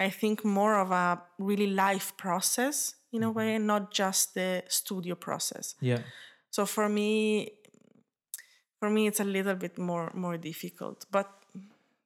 [0.00, 3.38] I think more of a really life process in a mm-hmm.
[3.38, 5.74] way, not just the studio process.
[5.80, 5.98] Yeah.
[6.50, 7.50] So for me,
[8.78, 11.28] for me, it's a little bit more more difficult, but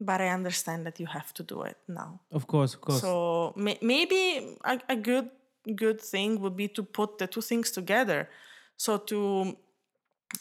[0.00, 2.20] but I understand that you have to do it now.
[2.30, 2.74] Of course.
[2.74, 3.00] Of course.
[3.00, 5.28] So may, maybe a, a good
[5.76, 8.28] good thing would be to put the two things together.
[8.76, 9.56] So to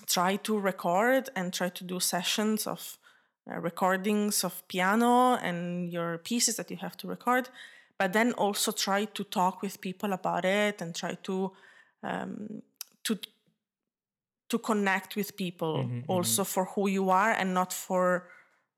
[0.08, 2.98] try to record and try to do sessions of
[3.50, 7.50] uh, recordings of piano and your pieces that you have to record,
[7.98, 11.52] but then also try to talk with people about it and try to
[12.04, 12.62] um,
[13.04, 13.18] to
[14.50, 18.28] to connect with people also for who you are and not for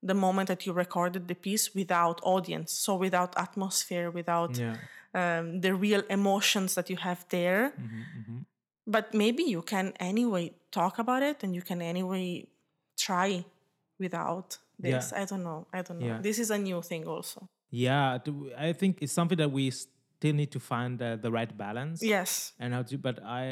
[0.02, 4.76] the moment that you recorded the piece without audience so without atmosphere without yeah.
[5.14, 7.72] um, the real emotions that you have there.
[8.86, 12.26] But maybe you can anyway talk about it and you can anyway
[13.06, 13.30] try
[14.04, 14.48] without
[14.84, 15.22] this Yeah.
[15.22, 16.20] i don't know i don't know Yeah.
[16.28, 18.18] this is a new thing also Yeah.
[18.68, 21.98] I think it's something that we still need to find uh, the right balance.
[22.14, 23.44] yes and how to but i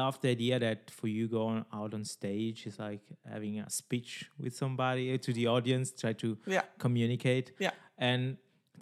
[0.00, 4.12] love the idea that for you going out on stage is like having a speech
[4.42, 6.64] with somebody uh, to the audience try to Yeah.
[6.84, 7.74] communicate Yeah.
[8.10, 8.22] and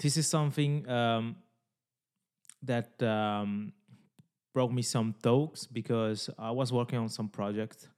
[0.03, 1.25] this is something um,
[2.63, 3.73] that um,
[4.55, 7.89] brought me some thoughts because i was working on some project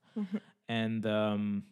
[0.67, 1.63] and um,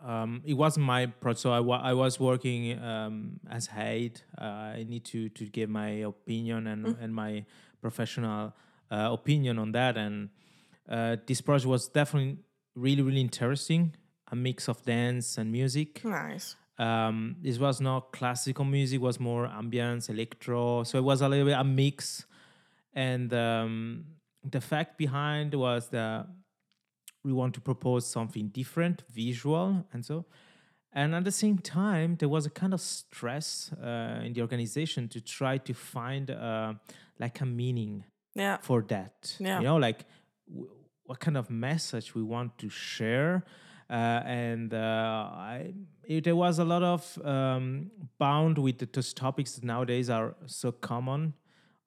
[0.00, 1.40] um, it wasn't my project.
[1.40, 4.20] So I, wa- I was working um, as head.
[4.36, 4.44] Uh,
[4.78, 7.44] I need to to give my opinion and and my
[7.80, 8.52] professional
[8.90, 9.96] uh, opinion on that.
[9.96, 10.30] And
[10.88, 12.38] uh, this project was definitely
[12.74, 13.94] really really interesting.
[14.32, 16.02] A mix of dance and music.
[16.04, 20.82] nice Um, this was not classical music; was more ambience, electro.
[20.84, 22.26] So it was a little bit a mix.
[22.94, 24.04] And um,
[24.44, 26.26] the fact behind was that
[27.24, 30.26] we want to propose something different, visual, and so.
[30.94, 35.08] And at the same time, there was a kind of stress uh, in the organization
[35.08, 36.74] to try to find uh,
[37.18, 39.36] like a meaning yeah for that.
[39.38, 39.58] Yeah.
[39.58, 40.04] You know, like
[40.48, 40.70] w-
[41.04, 43.44] what kind of message we want to share.
[43.88, 45.74] Uh, and uh, I,
[46.04, 50.34] it, there was a lot of um, bound with the, those topics that nowadays are
[50.46, 51.34] so common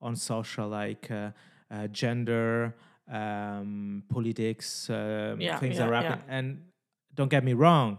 [0.05, 1.31] on social, like uh,
[1.71, 2.75] uh, gender,
[3.11, 6.17] um, politics, um, Yeah, things yeah, are yeah.
[6.27, 6.61] And
[7.13, 7.97] don't get me wrong,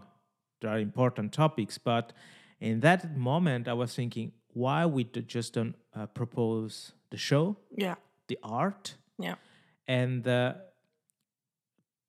[0.61, 2.13] there are important topics, but
[2.59, 7.95] in that moment, I was thinking, why we just don't uh, propose the show, yeah
[8.27, 9.35] the art, yeah
[9.87, 10.53] and uh,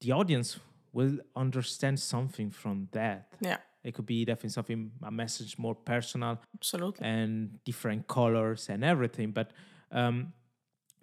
[0.00, 0.58] the audience
[0.92, 3.28] will understand something from that.
[3.40, 7.06] Yeah, It could be definitely something a message more personal absolutely.
[7.06, 9.32] and different colors and everything.
[9.32, 9.52] But
[9.92, 10.32] um,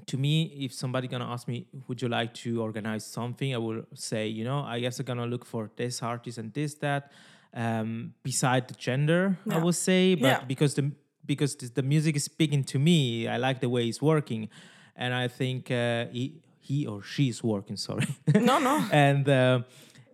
[0.07, 3.53] to me, if somebody gonna ask me, would you like to organize something?
[3.53, 6.75] I will say, you know, I guess I'm gonna look for this artist and this
[6.75, 7.11] that.
[7.57, 9.63] Um, beside the gender, I Yeah.
[9.63, 10.43] would say, but Yeah.
[10.47, 10.91] because the
[11.25, 14.49] because the, music is speaking to me, I like the way it's working,
[14.95, 17.77] and I think uh, he he or she is working.
[17.77, 18.05] Sorry.
[18.41, 18.83] No, no.
[18.91, 19.61] and uh,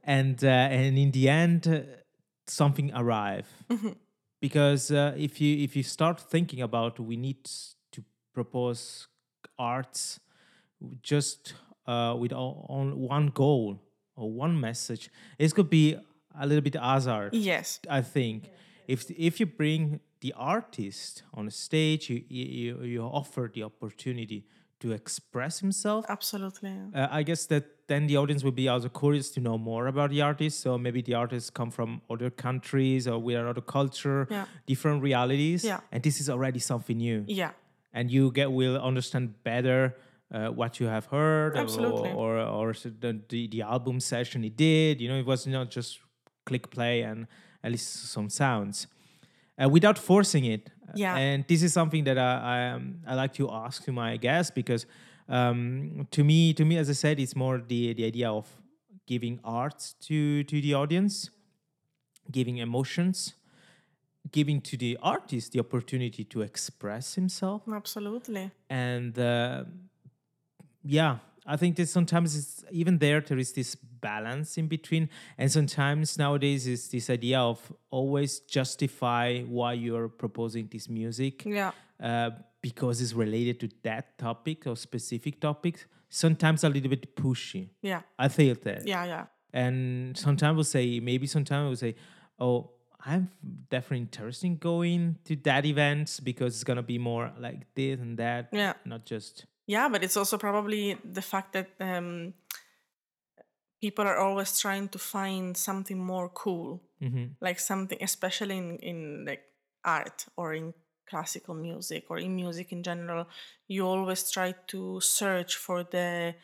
[0.03, 1.79] and uh, and in the end, uh,
[2.47, 3.93] something arrive Mm-hmm.
[4.39, 7.49] because uh, if you if you start thinking about we need
[8.33, 9.07] propose
[9.57, 10.19] arts
[11.01, 11.53] just
[11.87, 13.79] uh, with on one goal
[14.15, 15.95] or one message, it could be
[16.39, 17.29] a little bit hazard.
[17.33, 17.79] Yes.
[17.89, 18.49] I think
[18.87, 24.45] if if you bring the artist on a stage, you you, you offer the opportunity
[24.79, 26.05] to express himself.
[26.09, 26.73] Absolutely.
[26.95, 30.09] Uh, I guess that then the audience will be also curious to know more about
[30.09, 30.59] the artist.
[30.61, 34.45] So maybe the artists come from other countries or with another culture, Yeah.
[34.65, 35.81] different realities, Yeah.
[35.91, 37.23] and this is already something new.
[37.27, 37.51] Yeah.
[37.93, 39.95] And you get will understand better
[40.33, 42.11] uh, what you have heard, or- Absolutely.
[42.13, 45.01] or or, s- the, the album session he did.
[45.01, 45.99] You know, it was not just
[46.45, 47.27] click play and
[47.63, 48.87] at least some sounds.
[49.61, 51.15] Uh, without forcing it, Yeah.
[51.17, 54.51] and this is something that I I, um, I like to ask to my guests
[54.55, 54.85] because
[55.29, 58.47] um, to me to me as I said it's more the the idea of
[59.07, 61.29] giving art to to the audience,
[62.31, 63.33] giving emotions,
[64.31, 68.51] giving to the artist the opportunity to express himself, Absolutely.
[68.69, 69.63] and uh,
[70.83, 71.17] yeah.
[71.43, 73.19] I think that sometimes it's even there.
[73.19, 79.41] There is this balance in between, and sometimes nowadays is this idea of always justify
[79.41, 81.71] why you're proposing this music Yeah.
[81.99, 82.29] uh,
[82.61, 85.85] because it's related to that topic or specific topic.
[86.09, 87.69] Sometimes a little bit pushy.
[87.81, 88.01] Yeah.
[88.19, 88.85] I feel that.
[88.87, 89.05] Yeah.
[89.05, 89.25] Yeah.
[89.51, 91.95] And sometimes we'll say, maybe sometimes we'll say,
[92.39, 92.69] oh,
[93.05, 93.29] I'm
[93.69, 98.17] definitely interested in going to that event because it's gonna be more like this and
[98.17, 98.49] that.
[98.51, 98.73] Yeah.
[98.85, 102.33] Not just Yeah, but it's also probably the fact that um,
[103.81, 107.35] people are always trying to find something more cool, Mhm.
[107.41, 109.43] like something, especially in in like
[109.83, 110.73] art or in
[111.09, 113.27] classical music or in music in general.
[113.67, 116.35] You always try to search for the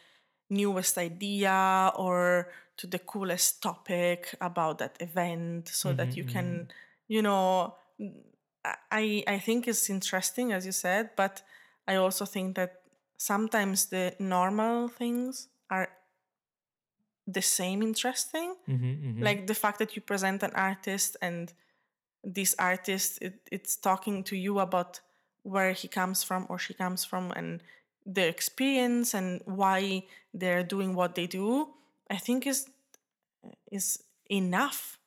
[0.49, 6.67] newest idea or to the coolest topic about that event, so that you can,
[7.07, 7.75] you know.
[8.91, 11.41] I I think it's interesting as you said, but
[11.87, 12.81] I also think that
[13.17, 15.89] sometimes the normal things are
[17.25, 18.55] the same interesting.
[18.67, 19.23] Mhm, mhm.
[19.23, 21.53] Like the fact that you present an artist and
[22.23, 25.01] this artist it, it's talking to you about
[25.43, 27.63] where he comes from or she comes from and
[28.05, 31.73] their experience and why they're doing what they do.
[32.09, 32.69] I think is
[33.71, 34.99] is enough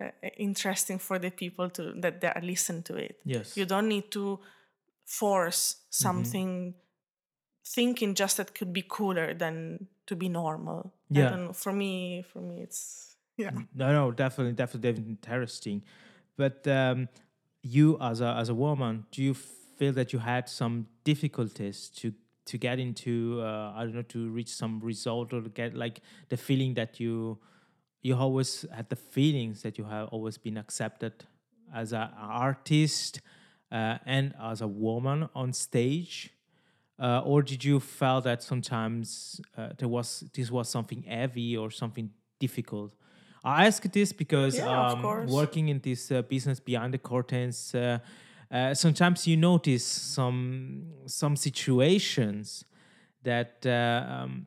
[0.00, 3.20] uh, interesting for the people to that they are listen to it.
[3.24, 3.56] yes.
[3.56, 4.38] You don't need to
[5.04, 6.74] force something
[7.74, 10.92] thinking just that could be cooler than to be normal.
[11.14, 11.30] I Yeah.
[11.30, 11.52] don't know.
[11.52, 13.50] For me, for me it's yeah.
[13.74, 15.82] No, no, definitely, definitely, definitely interesting.
[16.36, 17.08] But um,
[17.62, 22.12] you, as a as a woman, do you feel that you had some difficulties to
[22.50, 23.40] to get into?
[23.42, 27.00] Uh, I don't know, to reach some result or to get like the feeling that
[27.00, 27.38] you
[28.02, 31.12] you always had the feelings that you have always been accepted
[31.74, 33.20] as an artist
[33.70, 36.30] uh, and as a woman on stage.
[36.98, 41.70] Uh, or did you feel that sometimes uh, there was this was something heavy or
[41.70, 42.94] something difficult?
[43.42, 47.74] I ask this because Yeah, um, working in this uh, business behind the curtains,
[48.50, 52.64] uh, sometimes you notice some some situations
[53.22, 54.46] that uh, um,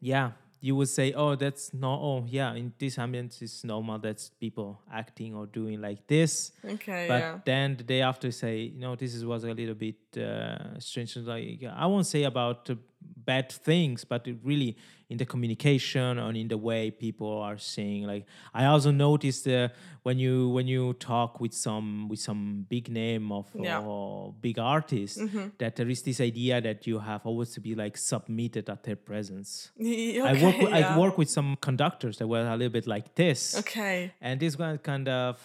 [0.00, 4.30] yeah you would say oh that's no oh yeah in this ambience it's normal that's
[4.40, 7.38] people acting or doing like this Okay, but yeah.
[7.44, 11.16] then the day after say you know this is, was a little bit uh, strange
[11.16, 12.68] like i won't say about
[13.00, 14.76] bad things but really
[15.08, 19.68] in the communication and in the way people are saying like i also noticed uh,
[20.02, 23.80] when you when you talk with some with some big name of Yeah.
[23.80, 25.20] or big artist
[25.58, 28.96] that there is this idea that you have always to be like submitted at their
[28.96, 30.94] presence Y- i work with, yeah.
[30.94, 34.12] i work with some conductors that were a little bit like this Okay.
[34.20, 35.38] and this one kind of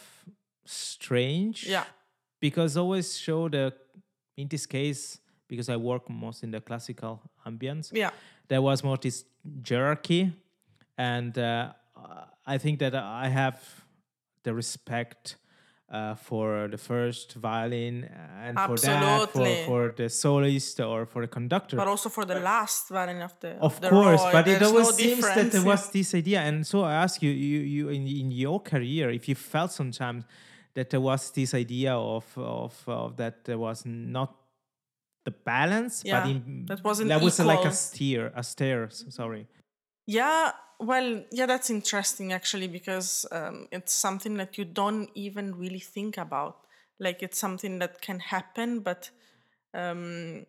[0.66, 1.86] strange Yeah.
[2.40, 3.74] because always show the
[4.38, 8.12] in this case because i work most in the classical ambience Yeah.
[8.48, 9.26] there was more this
[9.68, 10.32] hierarchy
[10.98, 11.74] and uh,
[12.46, 13.58] i think that i have
[14.44, 15.38] the respect
[15.94, 18.10] uh, for the first violin
[18.42, 21.78] and for that for, for the soloist or for the conductor.
[21.78, 24.88] But also for the last violin of the of the course row, but it always
[24.88, 26.40] no seems that there was this idea.
[26.42, 30.24] And so i ask you you, you in, in your career if you felt sometimes
[30.76, 34.36] that there was this idea of of, of that there was not
[35.26, 39.48] the balance Yeah, but in, that wasn't that was like a steer a stair sorry
[40.06, 45.80] Yeah, well, yeah, that's interesting actually because um, it's something that you don't even really
[45.80, 46.58] think about.
[47.00, 49.10] Like it's something that can happen, but
[49.74, 50.46] um,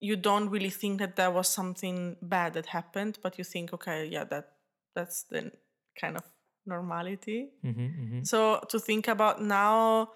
[0.00, 3.18] you don't really think that there was something bad that happened.
[3.22, 4.52] But you think, okay, yeah, that
[4.94, 5.52] that's the
[6.00, 6.22] kind of
[6.66, 7.48] normality.
[7.64, 10.10] Mm-hmm, So to think about now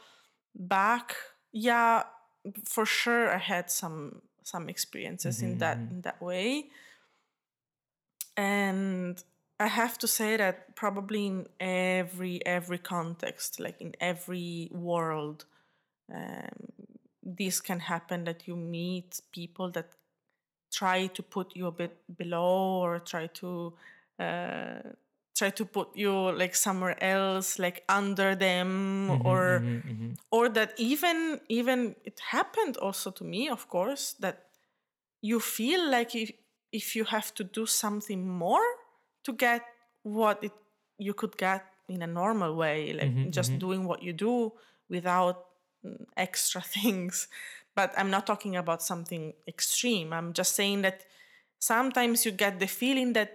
[0.54, 1.14] back,
[1.52, 2.04] yeah,
[2.64, 6.70] for sure I had some some experiences in that in that way.
[8.36, 9.22] And
[9.58, 15.44] I have to say that probably in every every context, like in every world,
[16.12, 16.72] um,
[17.22, 19.90] this can happen that you meet people that
[20.72, 23.74] try to put you a bit below or try to
[24.18, 24.80] uh,
[25.40, 30.12] try to put you like somewhere else like under them mm-hmm, mm-hmm, or mm-hmm.
[30.30, 34.36] or that even even it happened also to me of course that
[35.22, 36.30] you feel like if,
[36.72, 38.68] if you have to do something more
[39.24, 39.62] to get
[40.02, 40.52] what it
[40.98, 44.52] you could get in a normal way like just doing what you do
[44.90, 45.46] without
[45.84, 47.28] mm, extra things.
[47.74, 50.12] But i'm not talking about something extreme.
[50.12, 51.06] I'm just saying that
[51.58, 53.30] sometimes you get the feeling that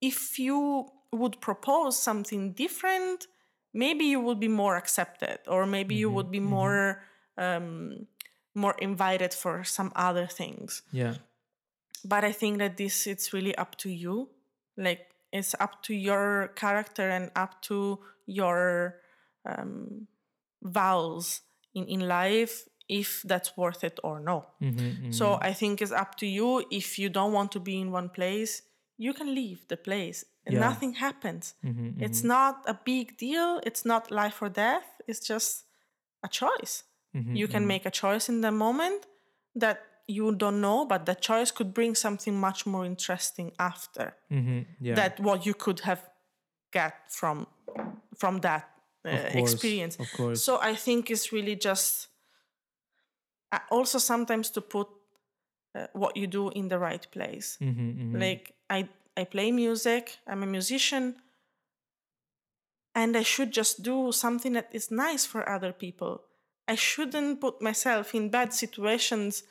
[0.00, 3.26] if you would propose something different
[3.72, 7.02] maybe you would be more accepted or maybe you would be more
[7.38, 8.06] um,
[8.54, 10.82] more invited for some other things.
[10.92, 11.14] Yeah.
[12.04, 14.30] But i think that this it's really up to you.
[14.76, 18.96] Like it's up to your character and up to your
[19.46, 20.06] um,
[20.62, 21.42] vows
[21.74, 24.46] in, in life if that's worth it or no.
[25.12, 26.64] So i think it's up to you.
[26.70, 28.62] If you don't want to be in one place
[28.98, 30.60] you can leave the place and Yeah.
[30.68, 31.54] nothing happens
[31.98, 33.60] it's not a big deal.
[33.68, 34.88] It's not life or death.
[35.06, 35.64] It's just
[36.22, 36.84] a choice.
[37.12, 39.06] You can make a choice in the moment
[39.54, 44.60] that you don't know but the choice could bring something much more interesting after mm-hmm.
[44.80, 44.94] yeah.
[44.94, 46.02] that what you could have
[46.72, 47.46] get from
[48.16, 48.68] from that
[49.04, 49.96] uh, course, experience.
[49.98, 50.42] of course.
[50.42, 52.08] so i think it's really just
[53.52, 54.88] uh, also sometimes to put
[55.74, 57.56] uh, what you do in the right place.
[57.60, 61.16] Mm-hmm, like i i play music i'm a musician
[62.94, 66.22] and i should just do something that is nice for other people.
[66.68, 69.42] I shouldn't put myself in bad situations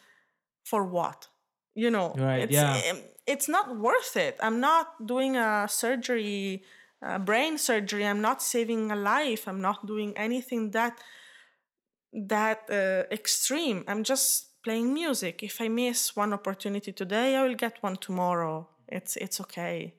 [0.64, 1.28] for what?
[1.76, 2.82] You know Right, it's, yeah.
[2.92, 4.38] um, it's not worth it.
[4.42, 6.64] I'm not doing a surgery
[7.02, 8.06] a brain surgery.
[8.06, 9.48] I'm not saving a life.
[9.48, 10.98] I'm not doing anything that
[12.12, 13.86] that uh, extreme.
[13.88, 15.42] I'm just playing music.
[15.44, 19.94] If i miss one opportunity today i will get one tomorrow it's it's okay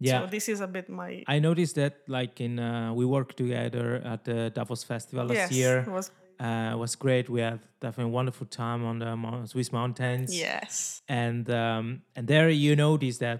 [0.00, 3.36] yeah so this is a bit my I noticed that, like in uh, we worked
[3.36, 5.78] together at the Davos Festival last yes year.
[5.86, 6.10] it was
[6.40, 7.28] Uh, it was great.
[7.28, 10.30] We had definitely a wonderful time on the Swiss mountains.
[10.34, 13.38] yes and um, and there you notice that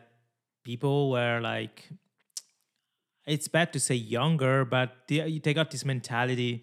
[0.64, 1.88] people were like,
[3.27, 6.62] it's bad to say younger, but they, they got this mentality,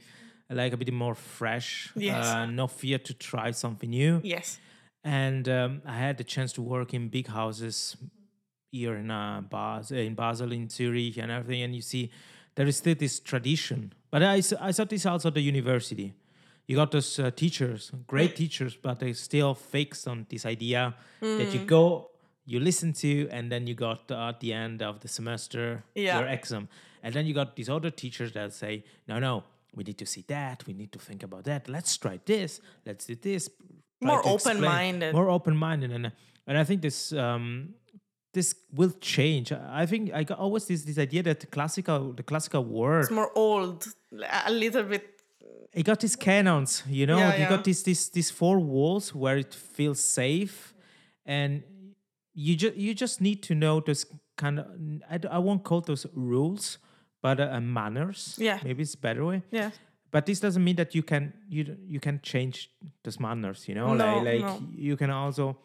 [0.49, 1.91] like a bit more fresh.
[1.95, 2.25] Yes.
[2.25, 4.21] Uh, no fear to try something new.
[4.23, 4.59] yes
[5.03, 7.95] And um, I had the chance to work in big houses
[8.71, 11.63] here in uh, Bas- in Basel, in Zurich, and everything.
[11.63, 12.11] And you see,
[12.55, 13.93] there is still this tradition.
[14.11, 16.13] But I, I saw this also at the university.
[16.67, 21.27] You got those uh, teachers, great teachers, but they still fixed on this idea that
[21.47, 21.53] Mm.
[21.53, 22.11] you go,
[22.45, 26.19] you listen to, and then you got uh, at the end of the semester Yeah.
[26.19, 26.67] your exam.
[27.01, 30.23] And then you got these other teachers that say, no, no, we need to see
[30.27, 31.67] that, we need to think about that.
[31.69, 33.49] Let's try this, let's do this.
[34.01, 35.13] More open-minded.
[35.13, 36.11] More open-minded, and
[36.47, 37.73] and I think this um,
[38.33, 39.51] this will change.
[39.51, 43.11] I think I got always this this idea that the classical the classical word it's
[43.11, 43.87] more old
[44.45, 45.19] a little bit
[45.73, 47.17] it got these canons, you know.
[47.17, 47.49] Yeah, you yeah.
[47.49, 50.73] got these these these four walls where it feels safe,
[51.25, 51.63] and
[52.33, 54.65] you just you just need to know those kind of
[55.09, 56.79] I, I won't call those rules,
[57.21, 58.35] but uh, uh, manners.
[58.39, 58.59] Yeah.
[58.63, 59.43] maybe it's a better way.
[59.51, 59.71] yeah
[60.11, 62.69] But this doesn't mean that you can you you can change
[63.03, 63.67] those manners.
[63.67, 64.61] You know, No, like like no.
[64.75, 65.57] you can also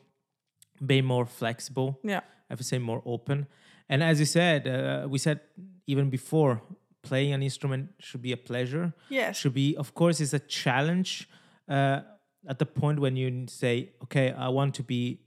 [0.85, 1.99] be more flexible.
[2.03, 3.47] yeah I would say more open.
[3.89, 5.41] And as you said, uh, we said
[5.87, 6.61] even before,
[7.03, 8.93] playing an instrument should be a pleasure.
[9.11, 9.37] Yes.
[9.37, 11.29] Should be, of course, it's a challenge
[11.69, 12.01] uh,
[12.49, 15.21] at the point when you say, okay, I want to be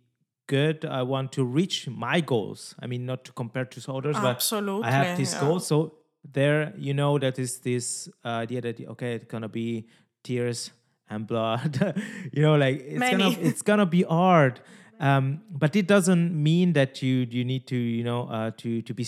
[0.48, 0.86] good.
[0.86, 2.76] I want to reach my goals.
[2.80, 5.42] I mean, not to compare to others, but I have Absolutely, these yeah.
[5.42, 5.68] goals.
[5.68, 9.88] So there you know that is this uh, idea that okay it's gonna be
[10.24, 10.72] tears
[11.10, 11.96] and blood
[12.34, 13.18] you know like it's Many.
[13.18, 14.60] gonna it's gonna be hard
[15.00, 18.94] um, but it doesn't mean that you you need to you know uh, to to
[18.94, 19.06] be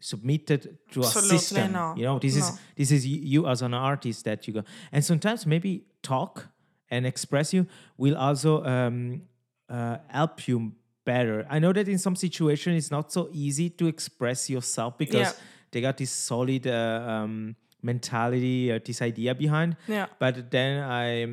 [0.00, 1.94] submitted to Absolutely a system no.
[1.96, 5.46] you know this is this is you as an artist that you go and sometimes
[5.46, 6.48] maybe talk
[6.90, 9.22] and express you will also um,
[9.68, 10.72] uh, help you
[11.04, 15.32] better i know that in some situations it's not so easy to express yourself because
[15.32, 15.32] Yeah.
[15.72, 20.06] They got this solid uh, um, mentality uh, this idea behind Yeah.
[20.18, 21.26] but then i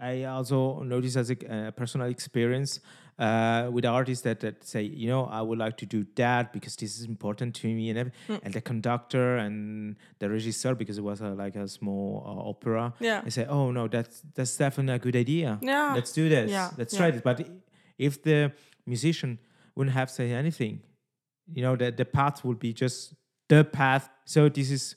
[0.00, 2.80] i also notice as a, uh, personal experience
[3.18, 6.74] uh, with artists that, that say, you know, I would like to do that because
[6.76, 8.36] this is important to me, and Hmm.
[8.42, 12.94] and the conductor and the regisseur because it was a, like a small uh, opera.
[13.00, 13.20] Yeah.
[13.20, 15.58] they say, oh no, that's that's definitely a good idea.
[15.62, 15.92] Yeah.
[15.94, 16.50] let's do this.
[16.50, 17.00] Yeah, let's yeah.
[17.00, 17.20] try this.
[17.20, 17.46] But
[17.98, 18.52] if the
[18.86, 19.38] musician
[19.76, 20.80] wouldn't have said anything,
[21.56, 23.14] you know, the the path would be just
[23.52, 24.08] the path.
[24.24, 24.96] So this is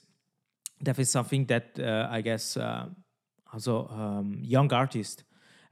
[0.82, 2.86] definitely something that uh, I guess uh,
[3.52, 5.22] also um, young artists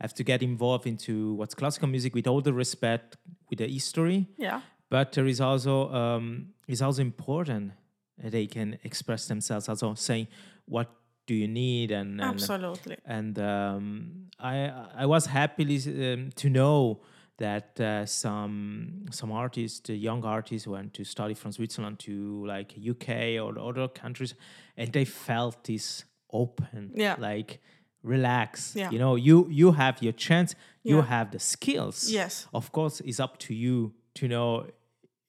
[0.01, 3.17] have to get involved into what's classical music with all the respect
[3.49, 4.27] with the history.
[4.37, 4.61] Yeah.
[4.91, 7.73] But there is also um, it's also important
[8.19, 9.69] that they can express themselves.
[9.69, 10.27] Also saying
[10.67, 10.89] what
[11.27, 12.97] do you need and, and Absolutely.
[13.07, 14.55] and um, I
[15.03, 17.01] I was happy um, to know
[17.39, 23.09] that uh, some some artists, young artists, went to study from Switzerland to like UK
[23.43, 24.35] or other countries,
[24.77, 27.17] and they felt this open, Yeah.
[27.19, 27.61] like
[28.03, 28.75] relax.
[28.77, 28.91] Yeah.
[28.91, 32.11] You know, you you have your chance, you have the skills.
[32.11, 32.47] Yes.
[32.53, 34.67] Of course, it's up to you to know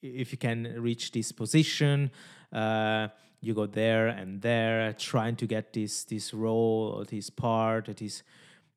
[0.01, 2.11] if you can reach this position.
[2.51, 3.07] Uh,
[3.41, 7.93] you go there and there, trying to get this this role or this part or
[7.93, 8.23] this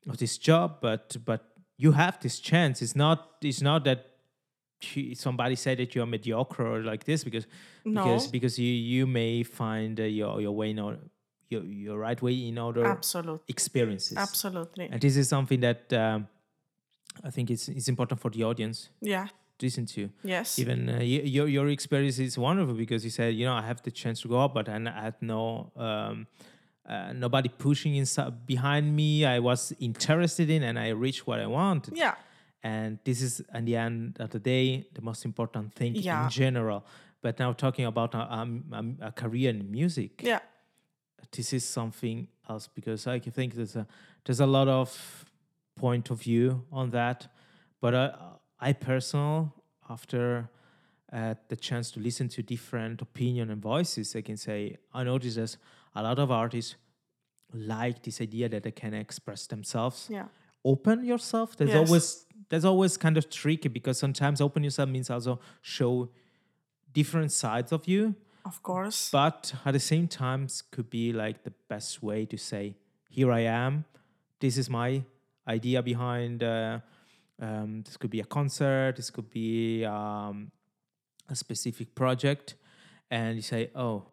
[0.07, 1.48] of this job, but but
[1.83, 2.81] you have this chance.
[2.85, 3.99] It's not it's not that
[4.95, 7.45] you- somebody said that you're mediocre or like this because
[7.83, 8.31] because No.
[8.31, 10.97] because you you may find uh, your your way in or
[11.49, 13.43] your your right way in other Absolutely.
[13.47, 14.17] experiences.
[14.17, 14.85] Absolutely.
[14.91, 16.27] And this is something that um,
[17.23, 19.27] I think it's it's important for the audience Yeah.
[19.57, 20.01] to listen to.
[20.23, 20.59] Yes.
[20.59, 20.99] Even uh,
[21.35, 24.27] your your experience is wonderful because you said, you know, I have the chance to
[24.27, 26.27] go up, but I had no um,
[26.85, 29.25] uh, nobody pushing inside behind me.
[29.25, 31.95] I was interested in, and I reached what I wanted.
[31.97, 32.15] Yeah.
[32.63, 36.23] And this is, at the end of the day, the most important thing Yeah.
[36.25, 36.85] in general.
[37.21, 40.39] But now talking about a, um, um, a career in music, Yeah.
[41.31, 43.85] this is something else because I think there's a
[44.25, 45.25] there's a lot of
[45.75, 47.27] point of view on that.
[47.81, 48.13] But I,
[48.59, 49.53] I personal
[49.89, 50.49] after
[51.13, 55.35] uh, the chance to listen to different opinion and voices, I can say I notice
[55.35, 55.57] there's
[55.95, 56.75] a lot of artists
[57.53, 60.07] like this idea that they can express themselves.
[60.09, 60.25] Yeah.
[60.63, 61.55] Open yourself.
[61.57, 61.87] There's Yes.
[61.87, 66.09] always there's always kind of tricky because sometimes open yourself means also show
[66.93, 68.15] different sides of you
[68.45, 69.09] Of course.
[69.11, 72.73] but at the same time could be like the best way to say
[73.09, 73.85] here i am
[74.39, 75.03] this is my
[75.47, 76.79] idea behind uh,
[77.39, 80.49] um, this could be a concert this could be um,
[81.29, 82.55] a specific project
[83.11, 84.05] and you say oh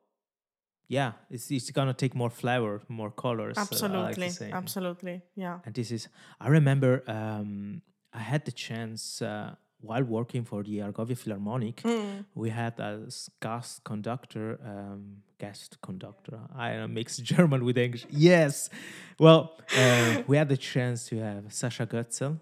[0.89, 4.53] yeah it's, it's gonna take more flavor more colors uh, I like Absolutely.
[4.53, 5.23] Absolutely.
[5.35, 5.59] Yeah.
[5.65, 6.09] and this is
[6.41, 7.83] i remember um,
[8.13, 12.25] i had the chance uh, while working for the argovia philharmonic Mm.
[12.35, 13.07] we had a
[13.43, 16.39] guest conductor, um, guest conductor.
[16.57, 18.07] I mix German with English.
[18.11, 18.71] Yes.
[19.19, 19.43] Well,
[19.77, 22.39] uh, we had the chance to have Sascha Goetzel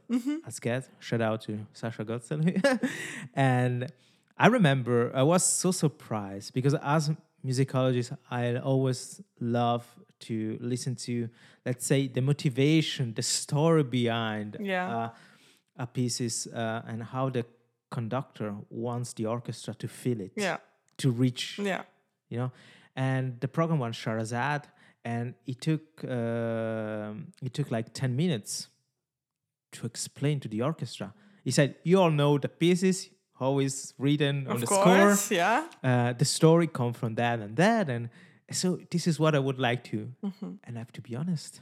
[0.47, 0.91] as guest.
[1.01, 2.41] Shout out to Sascha Goetzel.
[3.35, 3.91] and
[4.39, 7.11] I remember I was so surprised because as
[7.45, 9.85] a musicologist, I always love
[10.21, 11.29] to listen to,
[11.67, 14.97] let's say, the motivation, the story behind Yeah.
[14.97, 15.11] uh,
[15.77, 17.45] a pieces uh, and how the
[17.91, 20.57] conductor wants the orchestra to feel it Yeah.
[20.99, 21.83] to reach Yeah.
[22.29, 22.51] you know
[22.97, 24.63] and the program was Scheherazade
[25.05, 28.69] and it took um it took like 10 minutes
[29.73, 31.13] to explain to the orchestra
[31.45, 33.11] he said you all know the pieces
[33.61, 35.21] is written on Of the course.
[35.21, 35.67] score Yeah.
[35.83, 38.09] uh, the story come from that and that and
[38.53, 40.53] so this is what i would like to Mm-hmm.
[40.65, 41.61] and i have to be honest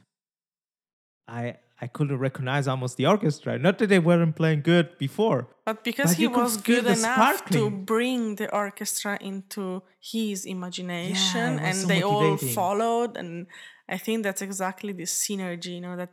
[1.29, 5.85] i i couldn't recognize almost the orchestra not that they weren't playing good before But
[5.85, 11.77] because But he was good enough to bring the orchestra into his imagination was and
[11.77, 13.47] so they all followed and
[13.89, 16.13] I think that's exactly the synergy, you know, that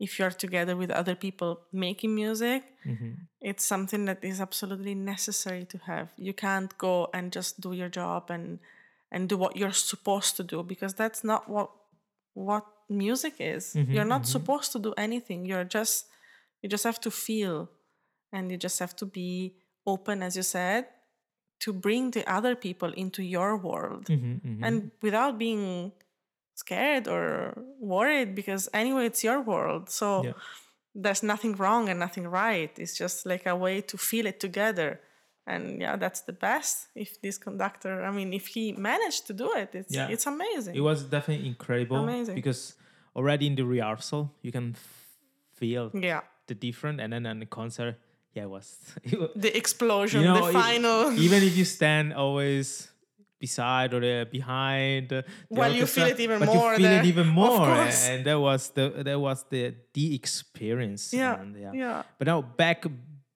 [0.00, 3.12] if you're together with other people making music, Mm-hmm.
[3.40, 6.12] it's something that is absolutely necessary to have.
[6.18, 8.58] You can't go and just do your job and
[9.10, 11.70] and do what you're supposed to do because that's not what
[12.34, 13.72] what music is.
[13.74, 15.46] Mm-hmm, you're not supposed to do anything.
[15.46, 16.06] You're just
[16.62, 17.68] you just have to feel
[18.32, 19.54] and you just have to be
[19.86, 20.84] open as you said
[21.60, 25.92] to bring the other people into your world Mm-hmm, and without being
[26.54, 30.32] scared or worried because anyway it's your world so Yeah.
[30.94, 35.00] there's nothing wrong and nothing right it's just like a way to feel it together
[35.46, 39.52] and yeah that's the best if this conductor i mean if he managed to do
[39.62, 40.08] it it's Yeah.
[40.14, 42.34] it's amazing It was definitely incredible Amazing.
[42.36, 42.74] because
[43.16, 44.74] already in the rehearsal you can
[45.58, 47.96] feel yeah the different, and then on the concert,
[48.34, 48.76] yeah, it was.
[49.02, 52.90] It was the explosion you know, the final even if you stand always
[53.44, 56.90] beside or uh, behind uh, the Well, you feel it even but more you feel
[56.90, 57.70] there, it even more
[58.10, 59.62] and that was the that was the
[59.96, 62.80] the experience yeah and, yeah but now back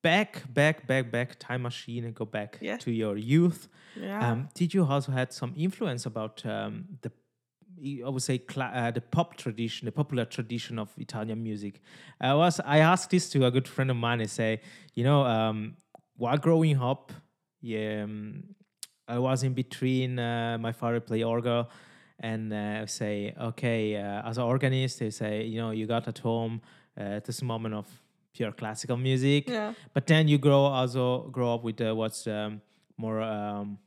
[0.08, 0.30] back
[0.60, 2.78] back back back time machine and go back Yeah.
[2.84, 3.60] to your youth
[4.06, 6.72] yeah um, did you also had some influence about um,
[7.04, 7.10] the
[8.06, 11.74] I would say uh, the pop tradition, the popular tradition of Italian music.
[12.20, 14.20] I was I asked this to a good friend of mine.
[14.20, 14.60] I say,
[14.94, 15.76] you know, um,
[16.16, 17.12] while growing up,
[17.60, 18.42] yeah, um,
[19.08, 20.18] I was in between.
[20.18, 21.66] Uh, my father play organ,
[22.20, 26.18] and uh, say, okay, uh, as an organist, they say, you know, you got at
[26.18, 26.60] home
[27.00, 27.86] uh, this moment of
[28.34, 29.72] pure classical music, Yeah.
[29.94, 32.60] but then you grow also grow up with uh, what's um,
[32.96, 33.78] more um,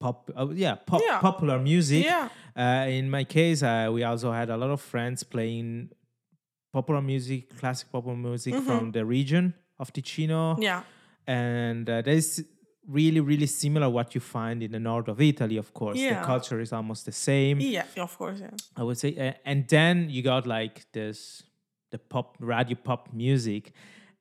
[0.00, 1.18] pop, uh, yeah, pop, Yeah.
[1.20, 2.04] popular music.
[2.04, 2.28] Yeah.
[2.56, 5.90] Uh, in my case, uh, we also had a lot of friends playing
[6.72, 10.54] popular music, classic popular music from the region of Ticino.
[10.54, 10.62] Mm-hmm.
[10.62, 10.82] yeah
[11.26, 12.44] And uh, is
[12.98, 15.98] really, really similar what you find in the north of Italy, of course.
[15.98, 16.20] Yeah.
[16.20, 17.56] The culture is almost the same.
[17.60, 21.42] yeah of course yeah I would say, uh, and then you got like this,
[21.92, 23.72] the pop radio pop music,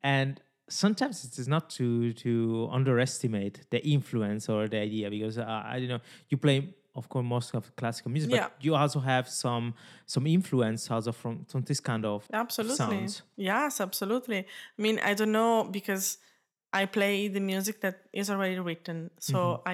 [0.03, 2.31] and sometimes it is not to to
[2.71, 6.59] underestimate the influence or the idea because uh, I don't know you play
[6.95, 8.47] of course most of classical music, Yeah.
[8.47, 9.73] but you also have some
[10.05, 12.75] some influence also from from this kind of Absolutely.
[12.75, 13.21] sounds.
[13.37, 14.39] Yes, absolutely.
[14.77, 16.17] I mean, I don't know because
[16.73, 19.09] I play the music that is already written.
[19.19, 19.69] So Mm-hmm.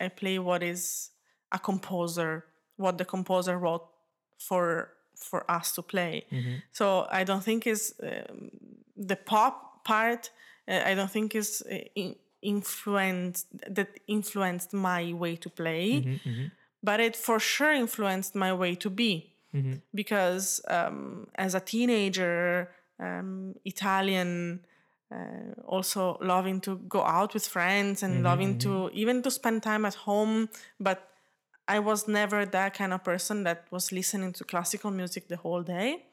[0.00, 1.10] I I play what is
[1.52, 2.44] a composer,
[2.76, 3.86] what the composer wrote
[4.38, 6.24] for for us to play.
[6.32, 6.54] Mm-hmm.
[6.72, 8.50] So I don't think is um,
[8.96, 10.30] the pop part.
[10.68, 16.44] Uh, I don't think is uh, in, influenced that influenced my way to play, Mm-hmm,
[16.82, 19.78] but it for sure influenced my way to be Mm-hmm.
[19.92, 22.70] because um, as a teenager,
[23.00, 24.60] um, Italian,
[25.12, 28.98] uh, also loving to go out with friends and mm-hmm, loving to mm-hmm.
[28.98, 30.48] even to spend time at home,
[30.78, 31.08] but
[31.66, 35.62] I was never that kind of person that was listening to classical music the whole
[35.62, 36.04] day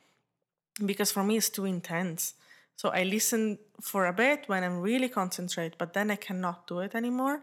[0.85, 2.35] because for me it's too intense.
[2.75, 6.79] So I listen for a bit when I'm really concentrate, but then I cannot do
[6.79, 7.41] it anymore.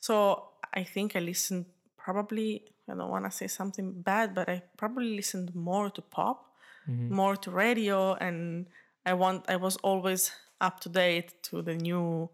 [0.00, 4.62] So I think I listened probably I don't want to say something bad, but I
[4.76, 6.46] probably listened more to pop,
[6.88, 7.14] mm-hmm.
[7.14, 8.66] more to radio, and
[9.06, 10.32] I want I was always
[10.62, 12.30] up to date to the new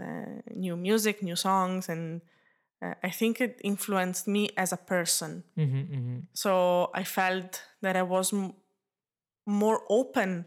[0.00, 2.20] uh, new music, new songs, and
[2.82, 5.44] uh, I think it influenced me as a person.
[6.32, 6.50] So
[6.94, 8.54] I felt that I was m-
[9.46, 10.44] more open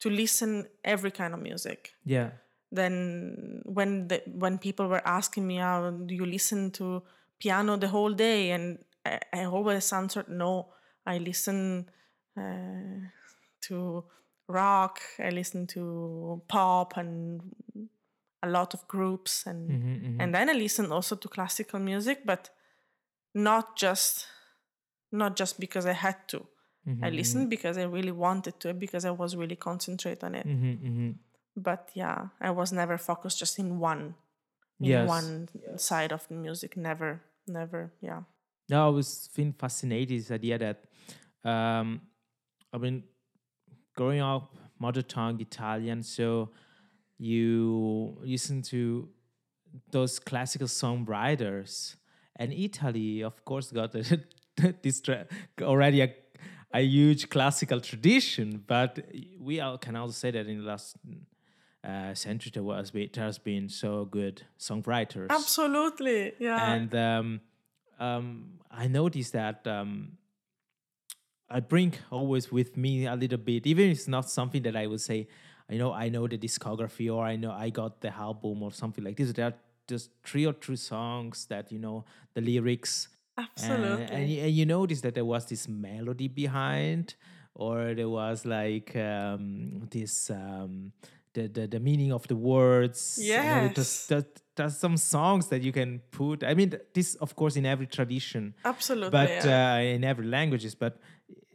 [0.00, 2.30] to listen every kind of music Yeah.
[2.70, 7.02] Then when the, when people were asking me, "How do you listen to
[7.38, 10.72] piano the whole day?" and I, I always answered, "No,
[11.06, 11.88] I listen
[12.36, 13.08] uh,
[13.68, 14.04] to
[14.48, 15.00] rock.
[15.18, 17.40] I listen to pop and
[18.42, 20.20] a lot of groups, and mm-hmm, mm-hmm.
[20.20, 22.50] and then I listen also to classical music, but
[23.34, 24.26] not just
[25.12, 26.46] not just because I had to."
[26.88, 30.46] Mm-hmm, I listened because I really wanted to, because I was really concentrate on it
[30.46, 31.10] Mm-hmm,
[31.56, 34.14] but yeah i was never focused just in one
[34.80, 35.08] in Yes.
[35.08, 38.22] one side of the music never never yeah
[38.70, 40.84] No, I was feeling fascinated this idea that
[41.44, 42.02] um,
[42.72, 43.02] I mean,
[43.98, 46.50] growing up mother tongue Italian, so
[47.18, 49.08] you listen to
[49.90, 51.96] those classical songwriters,
[52.36, 54.20] and Italy, of course, got a,
[54.82, 55.26] this tra-
[55.62, 56.14] already a,
[56.72, 58.62] a huge classical tradition.
[58.64, 59.00] But
[59.40, 60.96] we all can also say that in the last
[61.82, 65.28] uh, century there was be- there has been so good songwriters.
[65.28, 66.72] Absolutely yeah.
[66.72, 67.40] And um,
[67.98, 68.28] um,
[68.70, 70.17] I noticed that um,
[71.50, 74.86] I bring always with me a little bit, even if it's not something that I
[74.86, 75.28] would say,
[75.70, 79.02] you know, I know the discography or I know I got the album or something
[79.04, 79.32] like this.
[79.32, 79.54] There are
[79.86, 83.08] just three or two songs that you know the lyrics.
[83.38, 87.14] and- absolutely and, y- and you notice that there was this melody behind,
[87.54, 90.92] or there was like um, this um,
[91.34, 93.18] the, the the meaning of the words.
[93.20, 94.24] Yeah, it just- Yes.
[94.24, 96.42] that- there's some songs that you can put.
[96.42, 99.74] I mean, this of course in every tradition, absolutely but yeah.
[99.76, 100.98] uh, in every languages, but.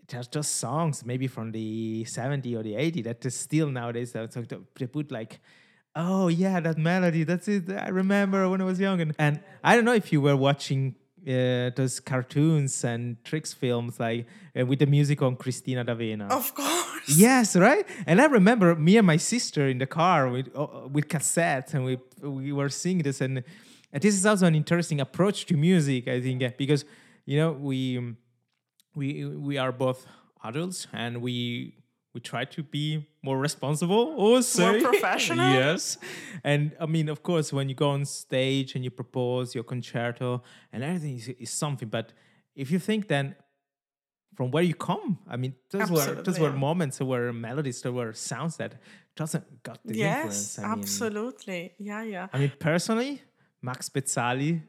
[0.09, 4.32] There's just songs maybe from the 70 or the 80 that is still nowadays that
[4.78, 5.39] they put like
[5.95, 7.24] Oh yeah, that melody.
[7.24, 7.69] That's it.
[7.71, 10.95] I remember when I was young, and, and I don't know if you were watching
[11.28, 14.26] uh, those cartoons and tricks films like
[14.59, 16.28] uh, with the music on Cristina D'Avena.
[16.30, 16.72] Of course.
[17.08, 17.86] Yes, right.
[18.06, 21.84] And I remember me and my sister in the car with uh, with cassettes, and
[21.86, 23.43] we we were singing this, and,
[23.91, 26.86] and this is also an interesting approach to music, I think, uh, because
[27.26, 28.16] you know we
[28.95, 30.06] we we are both
[30.43, 31.76] adults and we
[32.14, 35.49] we try to be more responsible also More professional?
[35.51, 35.97] yes
[36.43, 40.43] and i mean of course when you go on stage and you propose your concerto
[40.72, 42.14] and everything is, is something but
[42.56, 43.36] if you think then
[44.36, 47.82] from where you come i mean those were those Absolutely, were moments there were melodies
[47.82, 48.74] there were sounds that
[49.16, 51.74] doesn't got the Yes, influence I mean, absolutely.
[51.78, 52.28] Yeah, yeah.
[52.34, 53.22] I mean, personally,
[53.62, 54.62] Max Pezzali,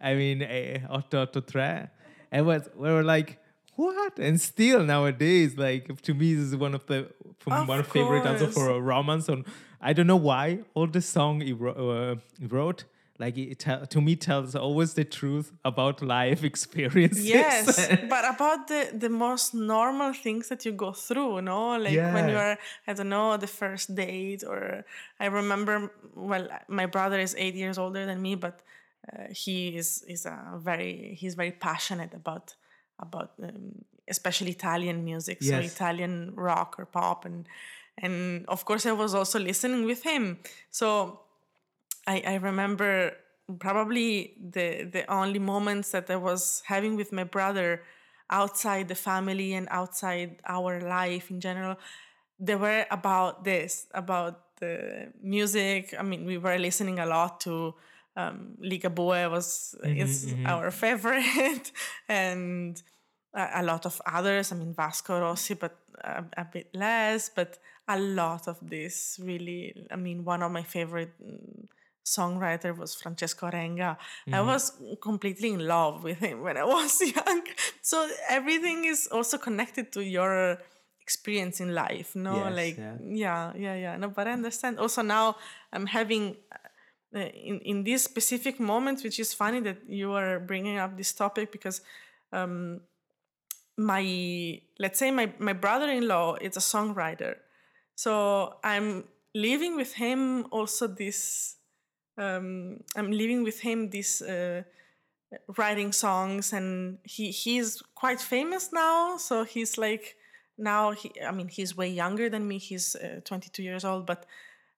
[0.00, 1.88] I mean, eh, Otto Otto Tre,
[2.32, 3.38] and was we were like,
[3.76, 4.18] what?
[4.18, 6.98] And still nowadays, like to me, this is one of the
[7.38, 9.28] from Of one favorite also for a romance.
[9.28, 9.44] On
[9.80, 12.84] I don't know why all the song he wrote, uh, he wrote
[13.20, 17.26] like it tell, to me tells always the truth about life experiences.
[17.28, 17.66] Yes,
[18.08, 22.28] but about the the most normal things that you go through, you know Like when
[22.28, 22.56] you're,
[22.86, 24.84] I don't know, the first date, or
[25.20, 25.92] I remember.
[26.14, 28.62] Well, my brother is eight years older than me, but
[29.12, 32.54] uh, he is is a very he's very passionate about
[32.98, 35.72] about um, especially Italian music, so Yes.
[35.74, 37.46] Italian rock or pop, and
[37.98, 40.38] and of course I was also listening with him.
[40.70, 41.20] So
[42.06, 43.12] I, I remember
[43.58, 47.82] probably the the only moments that I was having with my brother
[48.30, 51.76] outside the family and outside our life in general,
[52.38, 55.94] they were about this, about the music.
[55.98, 57.74] I mean, we were listening a lot to
[58.16, 61.72] um, Ligabue was is our favorite,
[62.08, 62.80] and
[63.34, 64.52] a, a lot of others.
[64.52, 67.28] I mean, Vasco Rossi, but a, a bit less.
[67.28, 69.86] But a lot of this really.
[69.90, 71.66] I mean, one of my favorite mm,
[72.04, 73.96] songwriter was Francesco Renga.
[74.32, 77.42] I was completely in love with him when I was young.
[77.82, 80.58] So everything is also connected to your
[81.00, 82.36] experience in life, no?
[82.36, 82.96] Yes, like yeah.
[83.02, 83.96] yeah, yeah, yeah.
[83.96, 84.78] No, but I understand.
[84.78, 85.36] Also now
[85.72, 86.36] I'm having
[87.14, 91.12] uh, in in this specific moment, which is funny that you are bringing up this
[91.12, 91.82] topic because
[92.32, 92.80] um,
[93.76, 97.34] my let's say my my brother-in-law is a songwriter,
[97.96, 101.56] so I'm living with him also this.
[102.16, 104.22] Um, I'm living with him this.
[104.22, 104.62] Uh,
[105.56, 110.16] writing songs and he he's quite famous now so he's like
[110.58, 114.26] now he i mean he's way younger than me he's uh, 22 years old but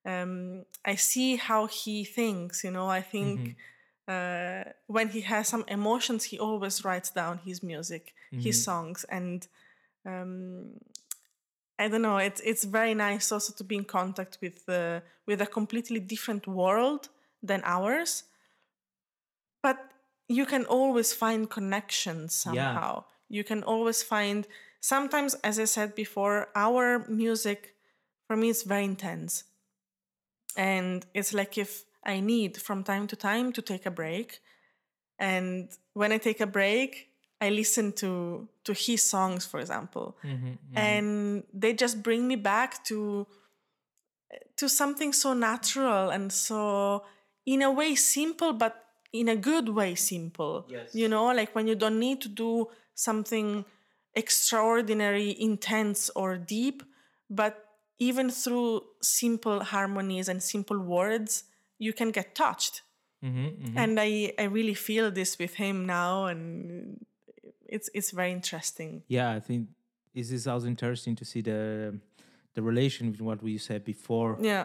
[0.04, 3.56] um i see how he thinks you know i think
[4.08, 9.48] uh when he has some emotions he always writes down his music his songs and
[10.04, 10.72] um
[11.78, 12.18] I don't know.
[12.18, 16.46] It's it's very nice also to be in contact with uh, with a completely different
[16.46, 17.08] world
[17.42, 18.24] than ours,
[19.62, 19.78] but
[20.28, 23.04] you can always find connections somehow.
[23.28, 24.46] You can always find
[24.80, 27.74] sometimes, as I said before, our music
[28.26, 29.44] for me is very intense,
[30.56, 34.40] and it's like if I need from time to time to take a break,
[35.18, 37.08] and when I take a break,
[37.40, 40.78] I listen to to his songs, for example, mm-hmm, mm-hmm.
[40.78, 43.26] and they just bring me back to
[44.56, 47.04] to something so natural and so
[47.46, 48.74] in a way simple but
[49.12, 50.94] in a good way simple Yes.
[50.94, 53.64] you know like when you don't need to do something
[54.14, 56.82] extraordinary intense or deep
[57.30, 57.54] but
[57.98, 61.44] even through simple harmonies and simple words
[61.78, 62.82] you can get touched
[63.24, 63.78] Mm-hmm.
[63.78, 67.06] and I, I really feel this with him now and
[67.68, 69.68] it's it's very interesting yeah, I think
[70.12, 72.00] this is also interesting to see the
[72.54, 74.38] the relation with what we said before.
[74.40, 74.64] yeah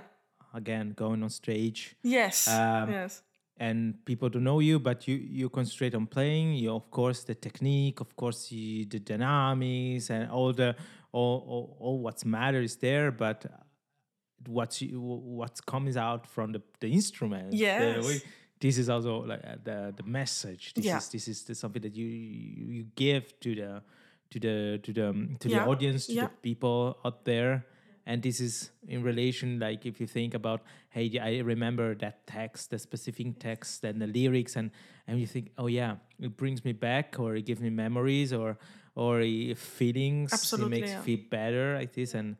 [0.62, 1.80] Again, going on stage
[2.18, 3.14] yes Um, yes
[3.60, 6.48] and people don't know you, but you you concentrate on playing.
[6.64, 10.70] You of course the technique, of course the, the dynamics, and all the
[11.12, 13.46] all, all, all what's matter is there, but
[14.46, 17.52] what's you, what comes out from the, the instrument.
[17.52, 18.06] the Yes.
[18.08, 18.22] way-
[18.60, 20.74] this is also like uh, the the message.
[20.76, 20.98] This Yeah.
[20.98, 22.08] is this is the, something that you
[22.78, 23.72] you give to the
[24.32, 24.56] to the
[24.86, 25.08] to the
[25.42, 25.64] to Yeah.
[25.64, 26.28] the audience to Yeah.
[26.28, 27.66] the people out there
[28.08, 32.72] and this is in relation like if you think about hey i remember that text
[32.72, 34.72] the specific text and the lyrics and
[35.08, 38.58] and you think oh yeah it brings me back or it gives me memories or
[38.96, 39.22] or
[39.56, 41.02] feelings Absolutely, it makes yeah.
[41.02, 42.38] feel better like this and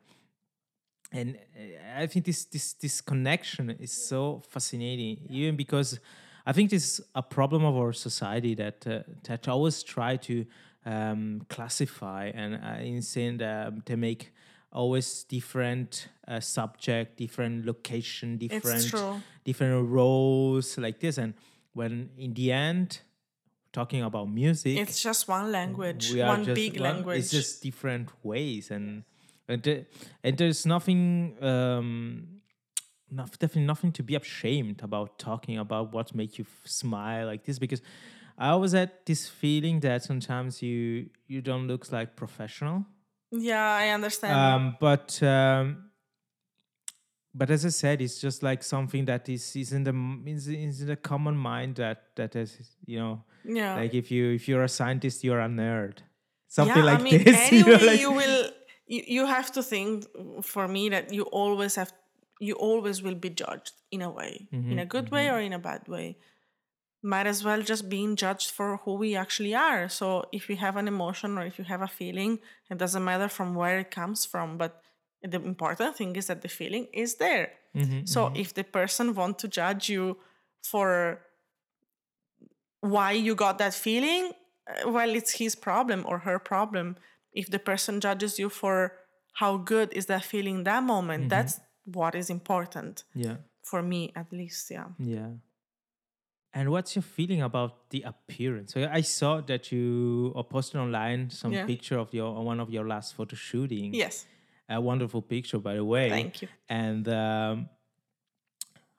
[1.12, 5.98] and uh, I think this this this connection is so fascinating, even because
[6.44, 10.44] I think this is a problem of our society that uh, that always try to
[10.84, 14.32] um, classify and uh, in saying that to make
[14.72, 18.82] always different uh, subject, different location, different
[19.44, 21.18] different roles like this.
[21.18, 21.34] And
[21.72, 23.00] when in the end,
[23.72, 27.18] talking about music, It's just one language, one big one- language.
[27.18, 29.04] It's just different ways, and
[29.50, 29.86] and, the-
[30.22, 32.40] and there's nothing, um,
[33.10, 37.44] not, definitely nothing to be ashamed about talking about what make you f- smile like
[37.44, 37.80] this because
[38.36, 42.84] I always had this feeling that sometimes you you don't look like professional,
[43.30, 44.34] yeah, I understand.
[44.36, 45.22] um, but.
[45.22, 45.84] Um,
[47.34, 49.94] but as I said, it's just like something that is, is in the
[50.26, 53.76] is, is in the common mind that that is you know yeah.
[53.76, 55.98] like if you if you're a scientist you're a nerd
[56.48, 58.50] something yeah, like I mean, this you know, like- you will.
[58.90, 60.06] You, you have to think
[60.42, 61.92] for me that you always have.
[62.40, 65.52] You always will be judged in a way, Mm-hmm, in a good way or in
[65.52, 66.16] a bad way.
[67.02, 69.88] Might as well just being judged for who we actually are.
[69.88, 72.40] So if you have an emotion or if you have a feeling,
[72.70, 74.82] it doesn't matter from where it comes from, but
[75.22, 77.52] the important thing is that the feeling is there.
[77.76, 80.16] Mm-hmm, so if the person want to judge you
[80.62, 81.20] for
[82.80, 84.32] why you got that feeling
[84.68, 86.96] uh, well it's his problem or her problem
[87.32, 88.92] if the person judges you for
[89.34, 91.28] how good is that feeling that moment Mm-hmm.
[91.28, 95.30] that's what is important yeah for me at least yeah yeah
[96.58, 98.68] and what's your feeling about the appearance?
[98.74, 99.86] So i saw that you
[100.54, 101.66] posted online some Yeah.
[101.72, 103.88] picture of your one of your last photo shooting.
[104.04, 104.26] Yes.
[104.68, 106.08] A wonderful picture by the way.
[106.18, 106.48] Thank you.
[106.68, 107.54] and um,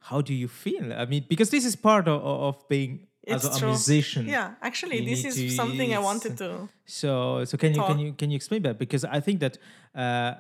[0.10, 0.86] how do you feel?
[0.94, 2.92] I mean because this is part of, of being
[3.28, 3.70] as it's a, true.
[3.70, 4.24] musician.
[4.36, 6.50] Yeah actually this is to something i wanted to
[7.00, 7.10] So,
[7.50, 8.76] so can you can you can you explain that?
[8.84, 9.54] Because I think that
[10.04, 10.32] uh,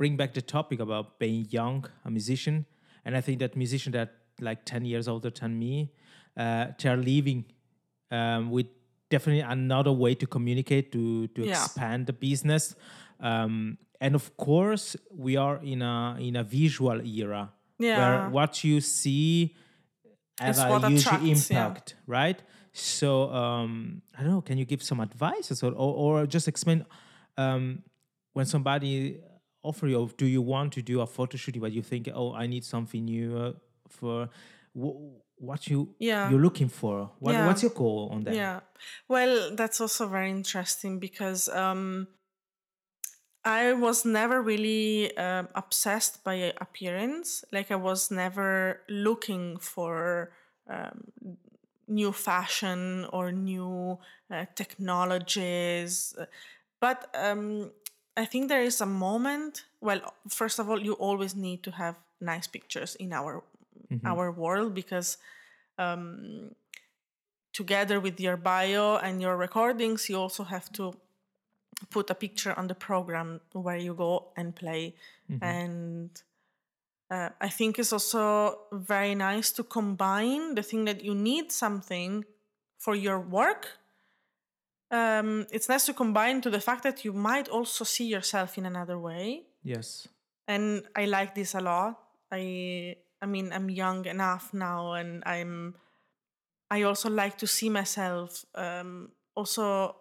[0.00, 1.78] bring back the topic about being young,
[2.08, 2.56] a musician,
[3.04, 4.10] and I think that musician that
[4.48, 5.92] like ten years older than me,
[6.36, 7.44] they are leaving
[8.10, 8.66] um, with
[9.10, 11.50] definitely another way to communicate to to Yeah.
[11.64, 12.74] expand the business,
[13.20, 17.98] um, and of course we are in a in a visual era Yeah.
[17.98, 19.54] where what you see
[20.42, 21.66] It's a huge attracts, yeah.
[21.66, 22.42] impact right?
[22.72, 24.40] So um, I don't know.
[24.42, 26.84] Can you give some advice or or, or just explain
[27.36, 27.82] um,
[28.32, 29.18] when somebody
[29.62, 30.08] offer you?
[30.16, 33.04] Do you want to do a photo shooting, but you think, oh, I need something
[33.04, 33.52] new uh,
[33.88, 34.28] for
[35.40, 36.30] what you Yeah.
[36.30, 37.10] you're looking for?
[37.18, 37.46] What, Yeah.
[37.46, 38.34] What's your goal on that?
[38.34, 38.60] Yeah.
[39.08, 42.08] Well, that's also very interesting because um,
[43.44, 47.44] I was never really um, obsessed by appearance.
[47.52, 50.32] Like I was never looking for
[50.68, 51.08] um,
[51.88, 53.98] new fashion or new
[54.30, 56.14] uh, technologies.
[56.80, 57.72] But um,
[58.16, 59.64] I think there is a moment.
[59.80, 63.42] Well, first of all, you always need to have nice pictures in our
[64.04, 65.18] our world because
[65.78, 66.50] um,
[67.52, 70.92] together with your bio and your recordings, you also have to
[71.90, 74.94] put a picture on the program where you go and play.
[75.42, 76.10] And
[77.10, 82.24] uh, I think it's also very nice to combine the thing that you need something
[82.78, 83.78] for your work.
[84.90, 88.66] Um, it's nice to combine to the fact that you might also see yourself in
[88.66, 90.08] another way Yes.
[90.48, 91.94] and I like this a lot.
[92.32, 95.74] I I mean I'm young enough now, and I'm
[96.70, 99.96] I also like to see myself um, also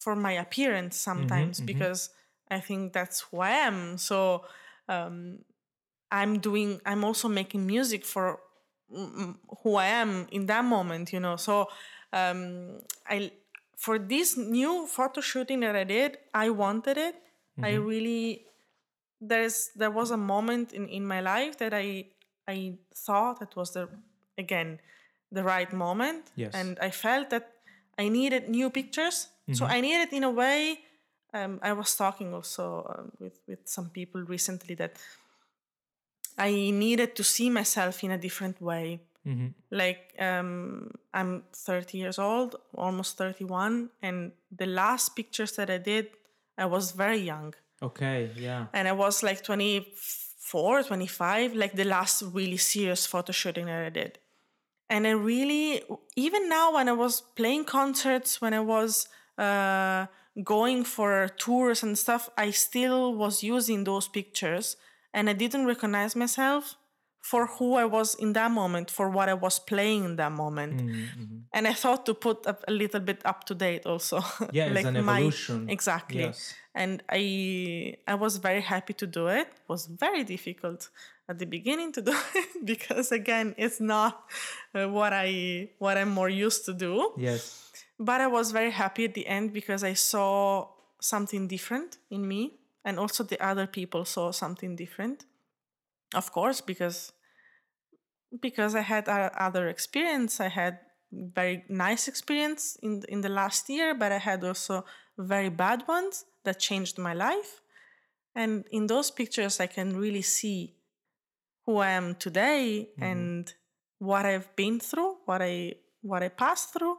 [0.00, 2.10] for my appearance sometimes because
[2.50, 3.98] I think that's who I am.
[3.98, 4.44] So
[4.88, 5.38] um,
[6.10, 8.40] I'm doing I'm also making music for
[8.92, 11.36] mm, mm, who I am in that moment, you know.
[11.36, 11.68] So
[12.12, 13.32] um, I
[13.76, 17.14] for this new photo shooting that I did, I wanted it.
[17.62, 18.46] I really
[19.20, 22.06] there's there was a moment in, in my life that I
[22.50, 23.88] I thought that was the
[24.36, 24.80] again
[25.32, 26.22] the right moment.
[26.34, 26.54] Yes.
[26.54, 27.44] And I felt that
[27.98, 29.28] I needed new pictures.
[29.52, 30.78] So I needed in a way
[31.34, 34.92] um, I was talking also um, with with some people recently that
[36.38, 39.00] I needed to see myself in a different way.
[39.70, 46.06] Like um, I'm 30 years old, almost 31, and the last pictures that I did,
[46.58, 48.30] I was very young Okay.
[48.36, 48.66] Yeah.
[48.72, 49.84] and I was like 24,
[50.50, 54.18] 25, like the last really serious photo shooting that I did.
[54.88, 55.82] And I really,
[56.16, 60.06] even now when I was playing concerts, when I was uh,
[60.42, 64.76] going for tours and stuff, I still was using those pictures
[65.14, 66.76] and I didn't recognize myself
[67.20, 70.80] for who I was in that moment, for what I was playing in that moment.
[71.52, 74.20] And I thought to put up a little bit up to date also.
[74.52, 75.68] Yeah, it's an my- evolution.
[75.68, 76.54] exactly Yes.
[76.74, 79.46] and I I was very happy to do it.
[79.48, 80.88] It was very difficult
[81.28, 84.12] at the beginning to do it because again, it's not
[84.74, 87.12] uh, what I what I'm more used to do.
[87.18, 87.70] Yes.
[87.98, 90.68] But I was very happy at the end because I saw
[91.00, 92.42] something different in me
[92.84, 95.26] and also the other people saw something different.
[96.14, 97.12] Of course, because
[98.40, 100.40] because I had a other experience.
[100.40, 100.78] I had
[101.12, 104.84] very nice experience in in the last year, but I had also
[105.18, 107.60] very bad ones that changed my life.
[108.34, 110.76] And in those pictures, I can really see
[111.66, 113.02] who I am today mm-hmm.
[113.02, 113.54] and
[113.98, 116.96] what I've been through, what I what I passed through,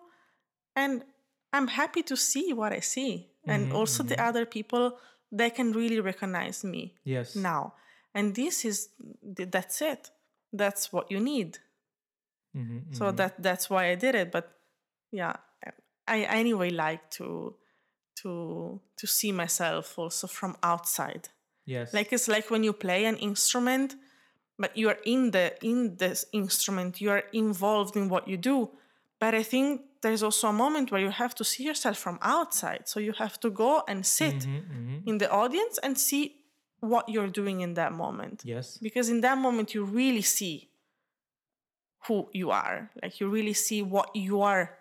[0.76, 1.04] and
[1.54, 3.28] I'm happy to see what I see.
[3.48, 4.30] And mm-hmm, also the mm-hmm.
[4.30, 5.00] other people,
[5.32, 7.36] they can really recognize me Yes.
[7.36, 7.74] now.
[8.14, 8.90] And this is
[9.22, 10.12] that's it.
[10.52, 11.60] That's what you need.
[12.56, 14.32] Mhm, So that that's why I did it.
[14.32, 14.52] But
[15.12, 15.36] yeah,
[16.08, 17.56] I anyway like to
[18.22, 21.30] to to see myself also from outside.
[21.66, 21.94] Yes.
[21.94, 23.96] Like it's like when you play an instrument,
[24.58, 28.70] but you are in the in this instrument, you are involved in what you do.
[29.20, 32.88] But I think there's also a moment where you have to see yourself from outside.
[32.90, 36.41] So you have to go and sit Mm-hmm, in the audience and see
[36.82, 38.42] what you're doing in that moment.
[38.46, 38.78] yes.
[38.82, 40.70] Because in that moment you really see
[42.08, 42.90] who you are.
[43.02, 44.78] Like you really see what you are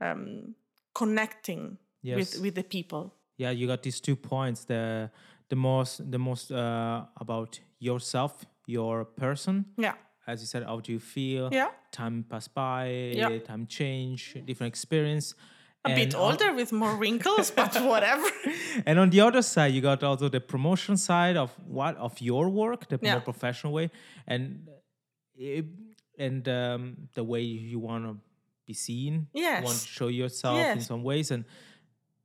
[0.00, 0.54] um,
[0.94, 2.08] connecting Mm-hmm.
[2.18, 2.34] Yes.
[2.34, 3.12] with with the people.
[3.38, 5.10] yeah you got these two points the
[5.48, 8.32] the most the most uh, about yourself
[8.66, 9.94] your person Yeah.
[10.26, 11.70] as you said how do you feel Yeah.
[11.90, 13.38] time pass by Yeah.
[13.44, 15.34] time change different experience
[15.84, 18.26] A bit older with more wrinkles, but whatever.
[18.84, 22.48] and on the other side you got also the promotion side of what of your
[22.50, 23.12] work the Yeah.
[23.12, 23.90] more professional way
[24.26, 24.68] and
[25.36, 25.64] it,
[26.18, 28.16] and um, the way you want to
[28.66, 31.44] be seen want to show yourself in some ways and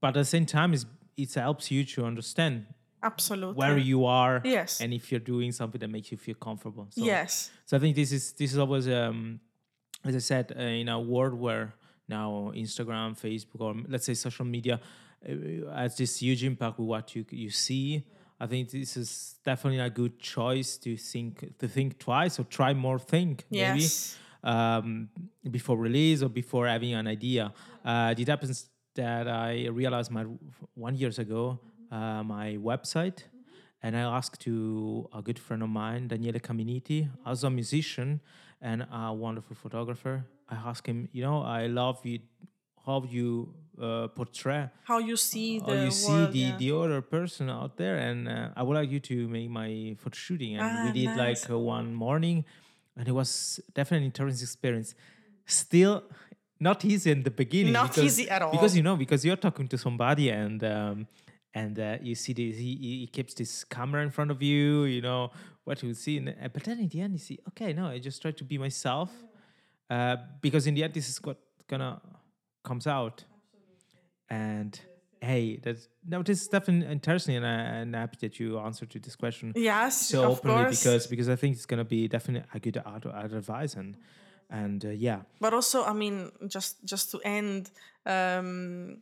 [0.01, 0.73] but at the same time
[1.15, 2.65] it helps you to understand
[3.03, 3.55] Absolutely.
[3.55, 4.81] where you are Yes.
[4.81, 7.51] and if you're doing something that makes you feel comfortable so, Yes.
[7.65, 9.39] so i think this is this is always um
[10.03, 11.75] as i said uh, in a world where
[12.17, 12.29] now
[12.65, 17.23] instagram facebook or let's say social media uh, has this huge impact with what you
[17.43, 17.85] you see
[18.43, 19.09] i think this is
[19.49, 23.87] definitely a good choice to think to think twice or try more think maybe
[24.43, 25.09] um,
[25.49, 27.53] before release or before having an idea.
[27.83, 30.25] Uh, it happens that I realized my
[30.75, 31.59] one years ago
[31.91, 33.23] uh, my website,
[33.81, 38.21] and I asked to a good friend of mine, Daniele Caminiti, as a musician
[38.69, 40.15] and a wonderful photographer.
[40.49, 42.19] I asked him, you know, I love you,
[42.85, 46.57] how you uh, portray How you see the you see the, yeah.
[46.61, 50.15] the other person out there and uh, i would like you to make my photo
[50.25, 51.41] shooting and we Ah, did nice.
[51.43, 52.37] like uh, one morning
[52.95, 53.29] and it was
[53.73, 54.93] definitely an interesting experience
[55.47, 56.03] still
[56.59, 58.51] not easy in the beginning Not because, easy at all.
[58.51, 61.07] because you know because you're talking to somebody and um,
[61.55, 65.01] and uh, you see this he he keeps this camera in front of you you
[65.01, 65.31] know
[65.65, 67.99] what you see and, uh, but then in the end you see okay no i
[67.99, 69.11] just try to be myself
[69.89, 71.37] uh, because in the end this is what
[71.67, 72.01] gonna
[72.63, 73.25] comes out.
[74.29, 74.79] And
[75.21, 78.89] hey that's no this is definitely interesting and, I, and I'm happy that you answered
[78.91, 80.79] to this question Yes, so of openly course.
[80.79, 83.95] because because i think it's gonna be definitely a good ad advice and
[84.49, 85.21] and uh, yeah.
[85.39, 87.71] But also i mean just just to end
[88.05, 88.97] um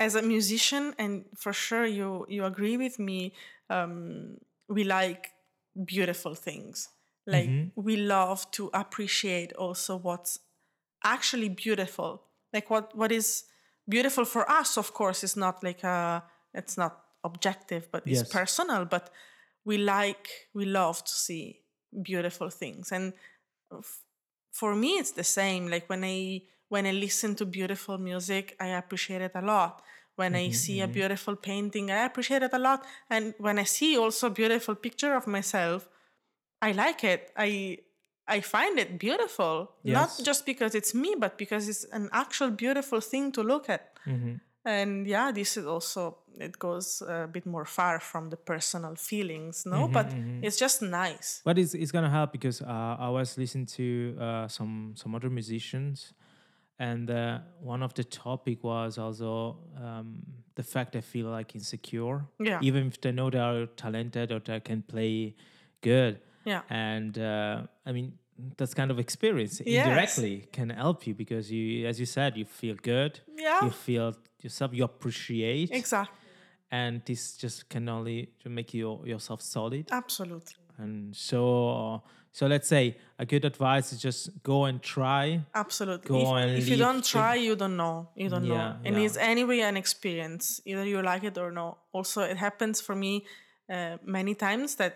[0.00, 3.32] as a musician and for sure you you agree with me
[3.70, 5.30] um we like
[5.84, 6.88] beautiful things.
[7.26, 7.80] Like mm-hmm.
[7.80, 10.38] we love to appreciate also what's
[11.04, 12.22] actually beautiful.
[12.52, 13.44] Like what what is
[13.88, 16.22] beautiful for us of course is not like a
[16.54, 18.32] it's not objective but it's Yes.
[18.32, 19.10] personal but
[19.64, 21.60] we like we love to see
[22.02, 22.92] beautiful things.
[22.92, 23.12] And
[23.72, 24.02] f-
[24.52, 25.68] for me it's the same.
[25.68, 29.82] Like when i when i listen to beautiful music i appreciate it a lot
[30.16, 30.92] when i mm-hmm, see a mm-hmm.
[30.92, 32.84] beautiful painting i appreciate it a lot.
[33.08, 35.88] And when i see also a beautiful picture of myself
[36.60, 37.30] i like it.
[37.36, 37.78] I
[38.26, 39.70] i find it beautiful.
[39.84, 43.94] Not just because it's me but because it's an actual beautiful thing to look at.
[44.06, 44.34] Mm-hmm.
[44.64, 49.64] And yeah this is also it goes a bit more far from the personal feelings
[49.66, 49.88] no?
[49.88, 50.12] But
[50.42, 51.40] it's just nice.
[51.44, 55.30] But it's, it's gonna help because uh, I was listening to uh, some some other
[55.30, 56.12] musicians,
[56.78, 60.22] and uh, one of the topic was also um,
[60.54, 62.58] the fact they feel like insecure, Yeah.
[62.62, 65.34] even if they know they are talented or they can play
[65.80, 66.62] good, Yeah.
[66.70, 68.12] and uh, I mean
[68.58, 69.86] that's kind of experience Yes.
[69.86, 73.64] indirectly can help you because you, as you said, you feel good, Yeah.
[73.64, 76.14] you feel yourself, you appreciate, exactly
[76.70, 82.02] and this just can only to make you yourself solid absolutely and so
[82.36, 82.84] so let's say
[83.18, 84.22] a good advice is just
[84.52, 85.24] go and try
[85.64, 86.08] Absolutely.
[86.16, 87.96] Go if, and if you don't the- try, you don't know.
[88.22, 88.54] You don't know.
[88.62, 89.06] Yeah, And yeah.
[89.06, 90.44] it's anyway an experience.
[90.70, 91.66] Either you like it or no.
[91.98, 93.12] Also, it happens for me
[93.74, 94.94] uh, many times that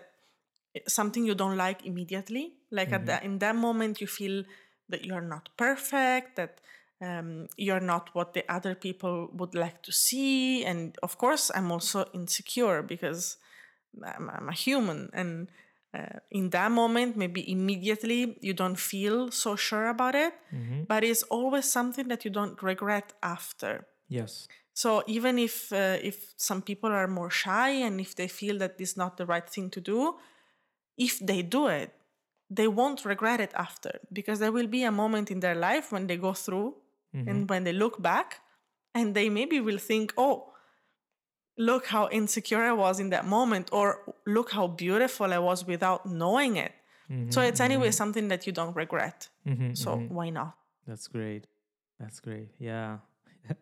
[0.87, 2.45] something you don't like immediately,
[2.77, 2.95] like Mm-hmm.
[2.95, 4.43] at that in that moment, you feel
[4.91, 6.27] that you are not perfect.
[6.35, 6.53] That
[7.07, 10.63] um, you're not what the other people would like to see.
[10.69, 13.37] And of course, I'm also insecure because
[14.15, 15.09] I'm, I'm a human.
[15.13, 15.49] And
[15.93, 20.33] uh, in that moment, maybe immediately you don't feel so sure about it,
[20.87, 23.85] but it's always something that you don't regret after.
[24.07, 24.47] Yes.
[24.73, 28.75] So even if uh, if some people are more shy and if they feel that
[28.79, 30.15] it's not the right thing to do,
[30.97, 31.91] if they do it,
[32.49, 36.07] they won't regret it after because there will be a moment in their life when
[36.07, 36.75] they go through
[37.27, 38.39] and when they look back
[38.93, 40.50] and they maybe will think, "Oh,
[41.69, 43.85] look how insecure I was in that moment or
[44.25, 46.73] look how beautiful I was without knowing it."
[47.11, 48.01] So mm-hmm, it's anyway mm-hmm.
[48.03, 49.27] something that you don't regret.
[49.45, 50.55] Mm-hmm, so why not?
[50.87, 51.45] That's great.
[51.99, 52.49] That's great.
[52.57, 52.99] Yeah.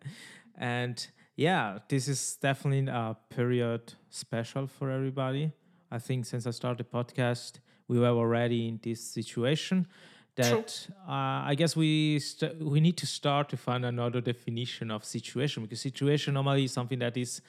[0.56, 5.52] and yeah, this is definitely a period special for everybody.
[5.90, 9.88] I think since I started the podcast, we were already in this situation
[10.36, 15.04] that uh, I guess we st- we need to start to find another definition of
[15.04, 17.42] situation because situation normally is something that is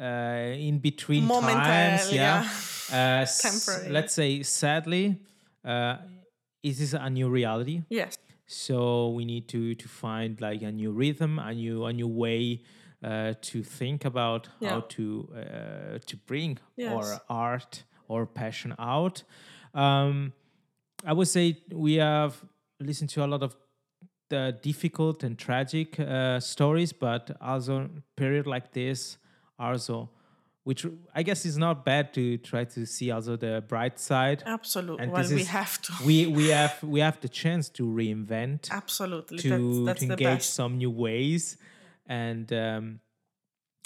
[0.00, 2.12] uh, in between times.
[2.12, 2.42] Yeah.
[2.42, 3.18] yeah.
[3.18, 3.92] Uh, s- Temporary.
[3.92, 5.18] Let's say, sadly,
[5.64, 5.96] uh,
[6.62, 7.82] it is a new reality.
[7.88, 8.16] Yes.
[8.46, 12.60] So we need to to find like a new rhythm, a new a new way
[13.02, 16.90] uh, to think about how to uh, to bring Yes.
[16.92, 19.22] our art or passion out.
[19.74, 20.32] Um,
[21.06, 22.34] I would say we have
[22.80, 23.56] listened to a lot of
[24.28, 29.18] the difficult and tragic uh, stories, but also period like this
[29.62, 30.10] also,
[30.64, 34.42] which I guess is not bad to try to see also the bright side.
[34.46, 35.02] Absolutely.
[35.04, 35.92] And well, we is- have to.
[36.06, 39.38] We we have we have the chance to reinvent Absolutely.
[39.38, 40.54] to, that's that's to engage best.
[40.54, 41.56] some new ways
[42.06, 42.84] and um,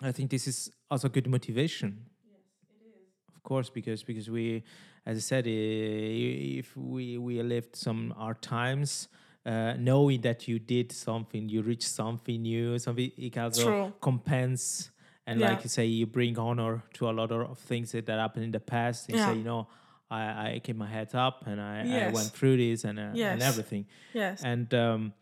[0.03, 1.91] i think this is also good motivation
[2.25, 3.35] Yes, it is.
[3.37, 4.63] of course because because we
[5.05, 9.09] as i said if we we lived some hard times
[9.45, 13.93] uh, knowing that you did something you reached something new something it also True.
[14.01, 14.91] compense
[15.27, 15.51] and Yeah.
[15.51, 18.53] like you say you bring honor to a lot of things that, that happened in
[18.53, 19.27] the past You Yeah.
[19.27, 19.67] say you know
[20.11, 20.23] I,
[20.55, 23.87] I kept my head up and I, I went through this and, uh, and everything
[24.15, 24.43] Yes.
[24.45, 25.13] and um,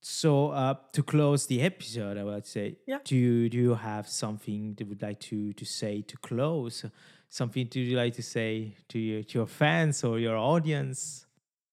[0.00, 2.98] so uh, to close the episode, I would say, Yeah.
[3.04, 6.84] do you, do you have something that you would like to to say to close?
[7.28, 11.26] Something do you like to say to your to your fans or your audience?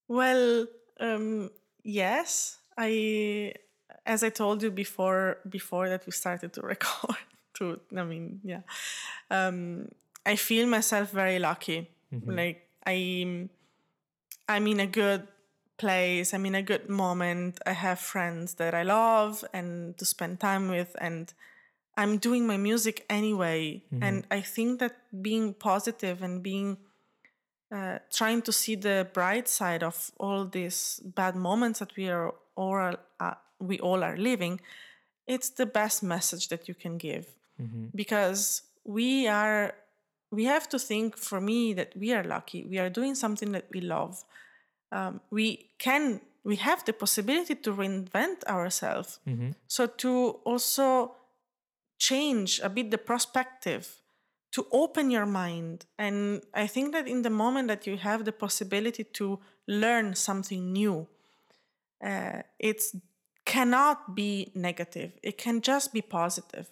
[0.07, 0.65] Well,
[0.99, 1.49] um,
[1.84, 2.57] yes.
[2.78, 3.53] I,
[4.05, 7.17] as I told you before, before that we started to record.
[7.55, 8.61] To, I mean, yeah.
[9.29, 9.89] Um,
[10.25, 11.89] I feel myself very lucky.
[12.25, 13.49] Like I'm,
[14.47, 15.27] I'm in a good
[15.77, 16.33] place.
[16.33, 17.59] I'm in a good moment.
[17.65, 21.33] I have friends that I love and to spend time with, and
[21.97, 23.83] I'm doing my music anyway.
[24.01, 26.77] And I think that being positive and being
[27.71, 32.33] uh, trying to see the bright side of all these bad moments that we are
[32.55, 34.61] all uh, we all are living,
[35.27, 37.27] it's the best message that you can give
[37.95, 39.73] because we are
[40.31, 42.65] we have to think for me that we are lucky.
[42.65, 44.23] We are doing something that we love.
[44.91, 49.19] Um, we can we have the possibility to reinvent ourselves.
[49.67, 51.15] So to also
[51.97, 54.01] change a bit the perspective
[54.51, 55.85] to open your mind.
[55.97, 60.71] And i think that in the moment that you have the possibility to learn something
[60.71, 61.07] new
[62.05, 62.95] uh, it's
[63.45, 65.11] cannot be negative.
[65.21, 66.69] It can just be positive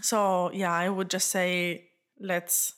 [0.00, 1.88] so yeah i would just say
[2.20, 2.74] let's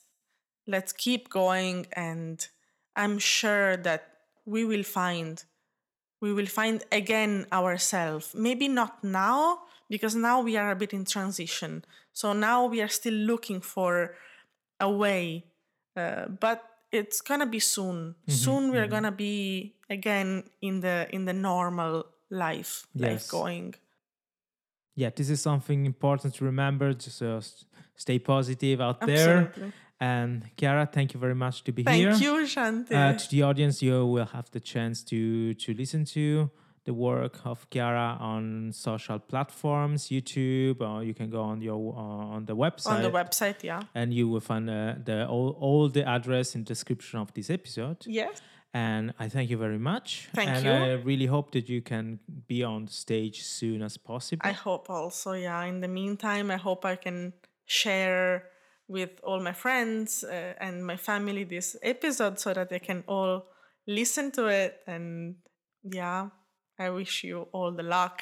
[0.66, 2.48] let's keep going and
[2.96, 4.08] i'm sure that
[4.44, 5.44] we will find
[6.20, 8.34] we will find again ourselves.
[8.34, 11.84] Maybe not now because now we are a bit in transition.
[12.12, 14.14] So now we are still looking for
[14.80, 15.44] a way
[15.96, 16.62] uh, but
[16.92, 18.14] it's gonna be soon.
[18.28, 23.10] Soon we're gonna be again in the in the normal life Yes.
[23.10, 23.74] life going
[24.96, 26.92] Yeah, this is something important to remember.
[26.94, 27.40] Just uh,
[27.94, 29.36] stay positive out there.
[29.38, 29.72] Absolutely.
[30.00, 32.12] And Chiara, thank you very much to be thank here.
[32.12, 36.04] Thank you shanti Uh, to the audience, you will have the chance to to listen
[36.16, 36.50] to
[36.84, 42.34] the work of Chiara on social platforms, YouTube, or you can go on your uh,
[42.36, 42.92] on the website.
[42.96, 46.62] on the website yeah and you will find uh, the all, all the address in
[46.64, 47.98] description of this episode.
[48.06, 48.40] yes
[48.76, 50.28] And I thank you very much.
[50.34, 50.70] Thank and you.
[50.70, 54.42] I really hope that you can be on stage soon as possible.
[54.44, 55.64] I hope also, yeah.
[55.64, 57.32] In the meantime, I hope I can
[57.64, 58.42] share
[58.86, 63.46] with all my friends uh, and my family this episode so that they can all
[63.86, 64.74] listen to it.
[64.86, 65.36] And
[65.82, 66.28] yeah,
[66.78, 68.20] I wish you all the luck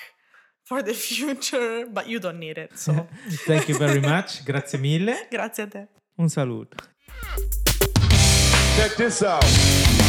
[0.62, 2.78] for the future, but you don't need it.
[2.78, 2.92] So
[3.48, 4.44] thank you very much.
[4.44, 5.16] Grazie mille.
[5.32, 5.88] grazie a te.
[6.16, 6.76] Un saluto.
[8.76, 10.03] Check this out.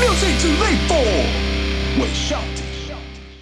[0.00, 2.70] Live for with Shanti.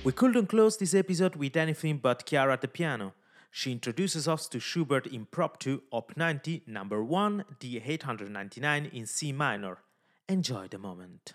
[0.04, 3.14] We couldn't close this episode with anything but Chiara at the piano.
[3.50, 9.78] She introduces us to Schubert Impromptu Op 90, number 1, D899 in C minor.
[10.28, 11.34] Enjoy the moment.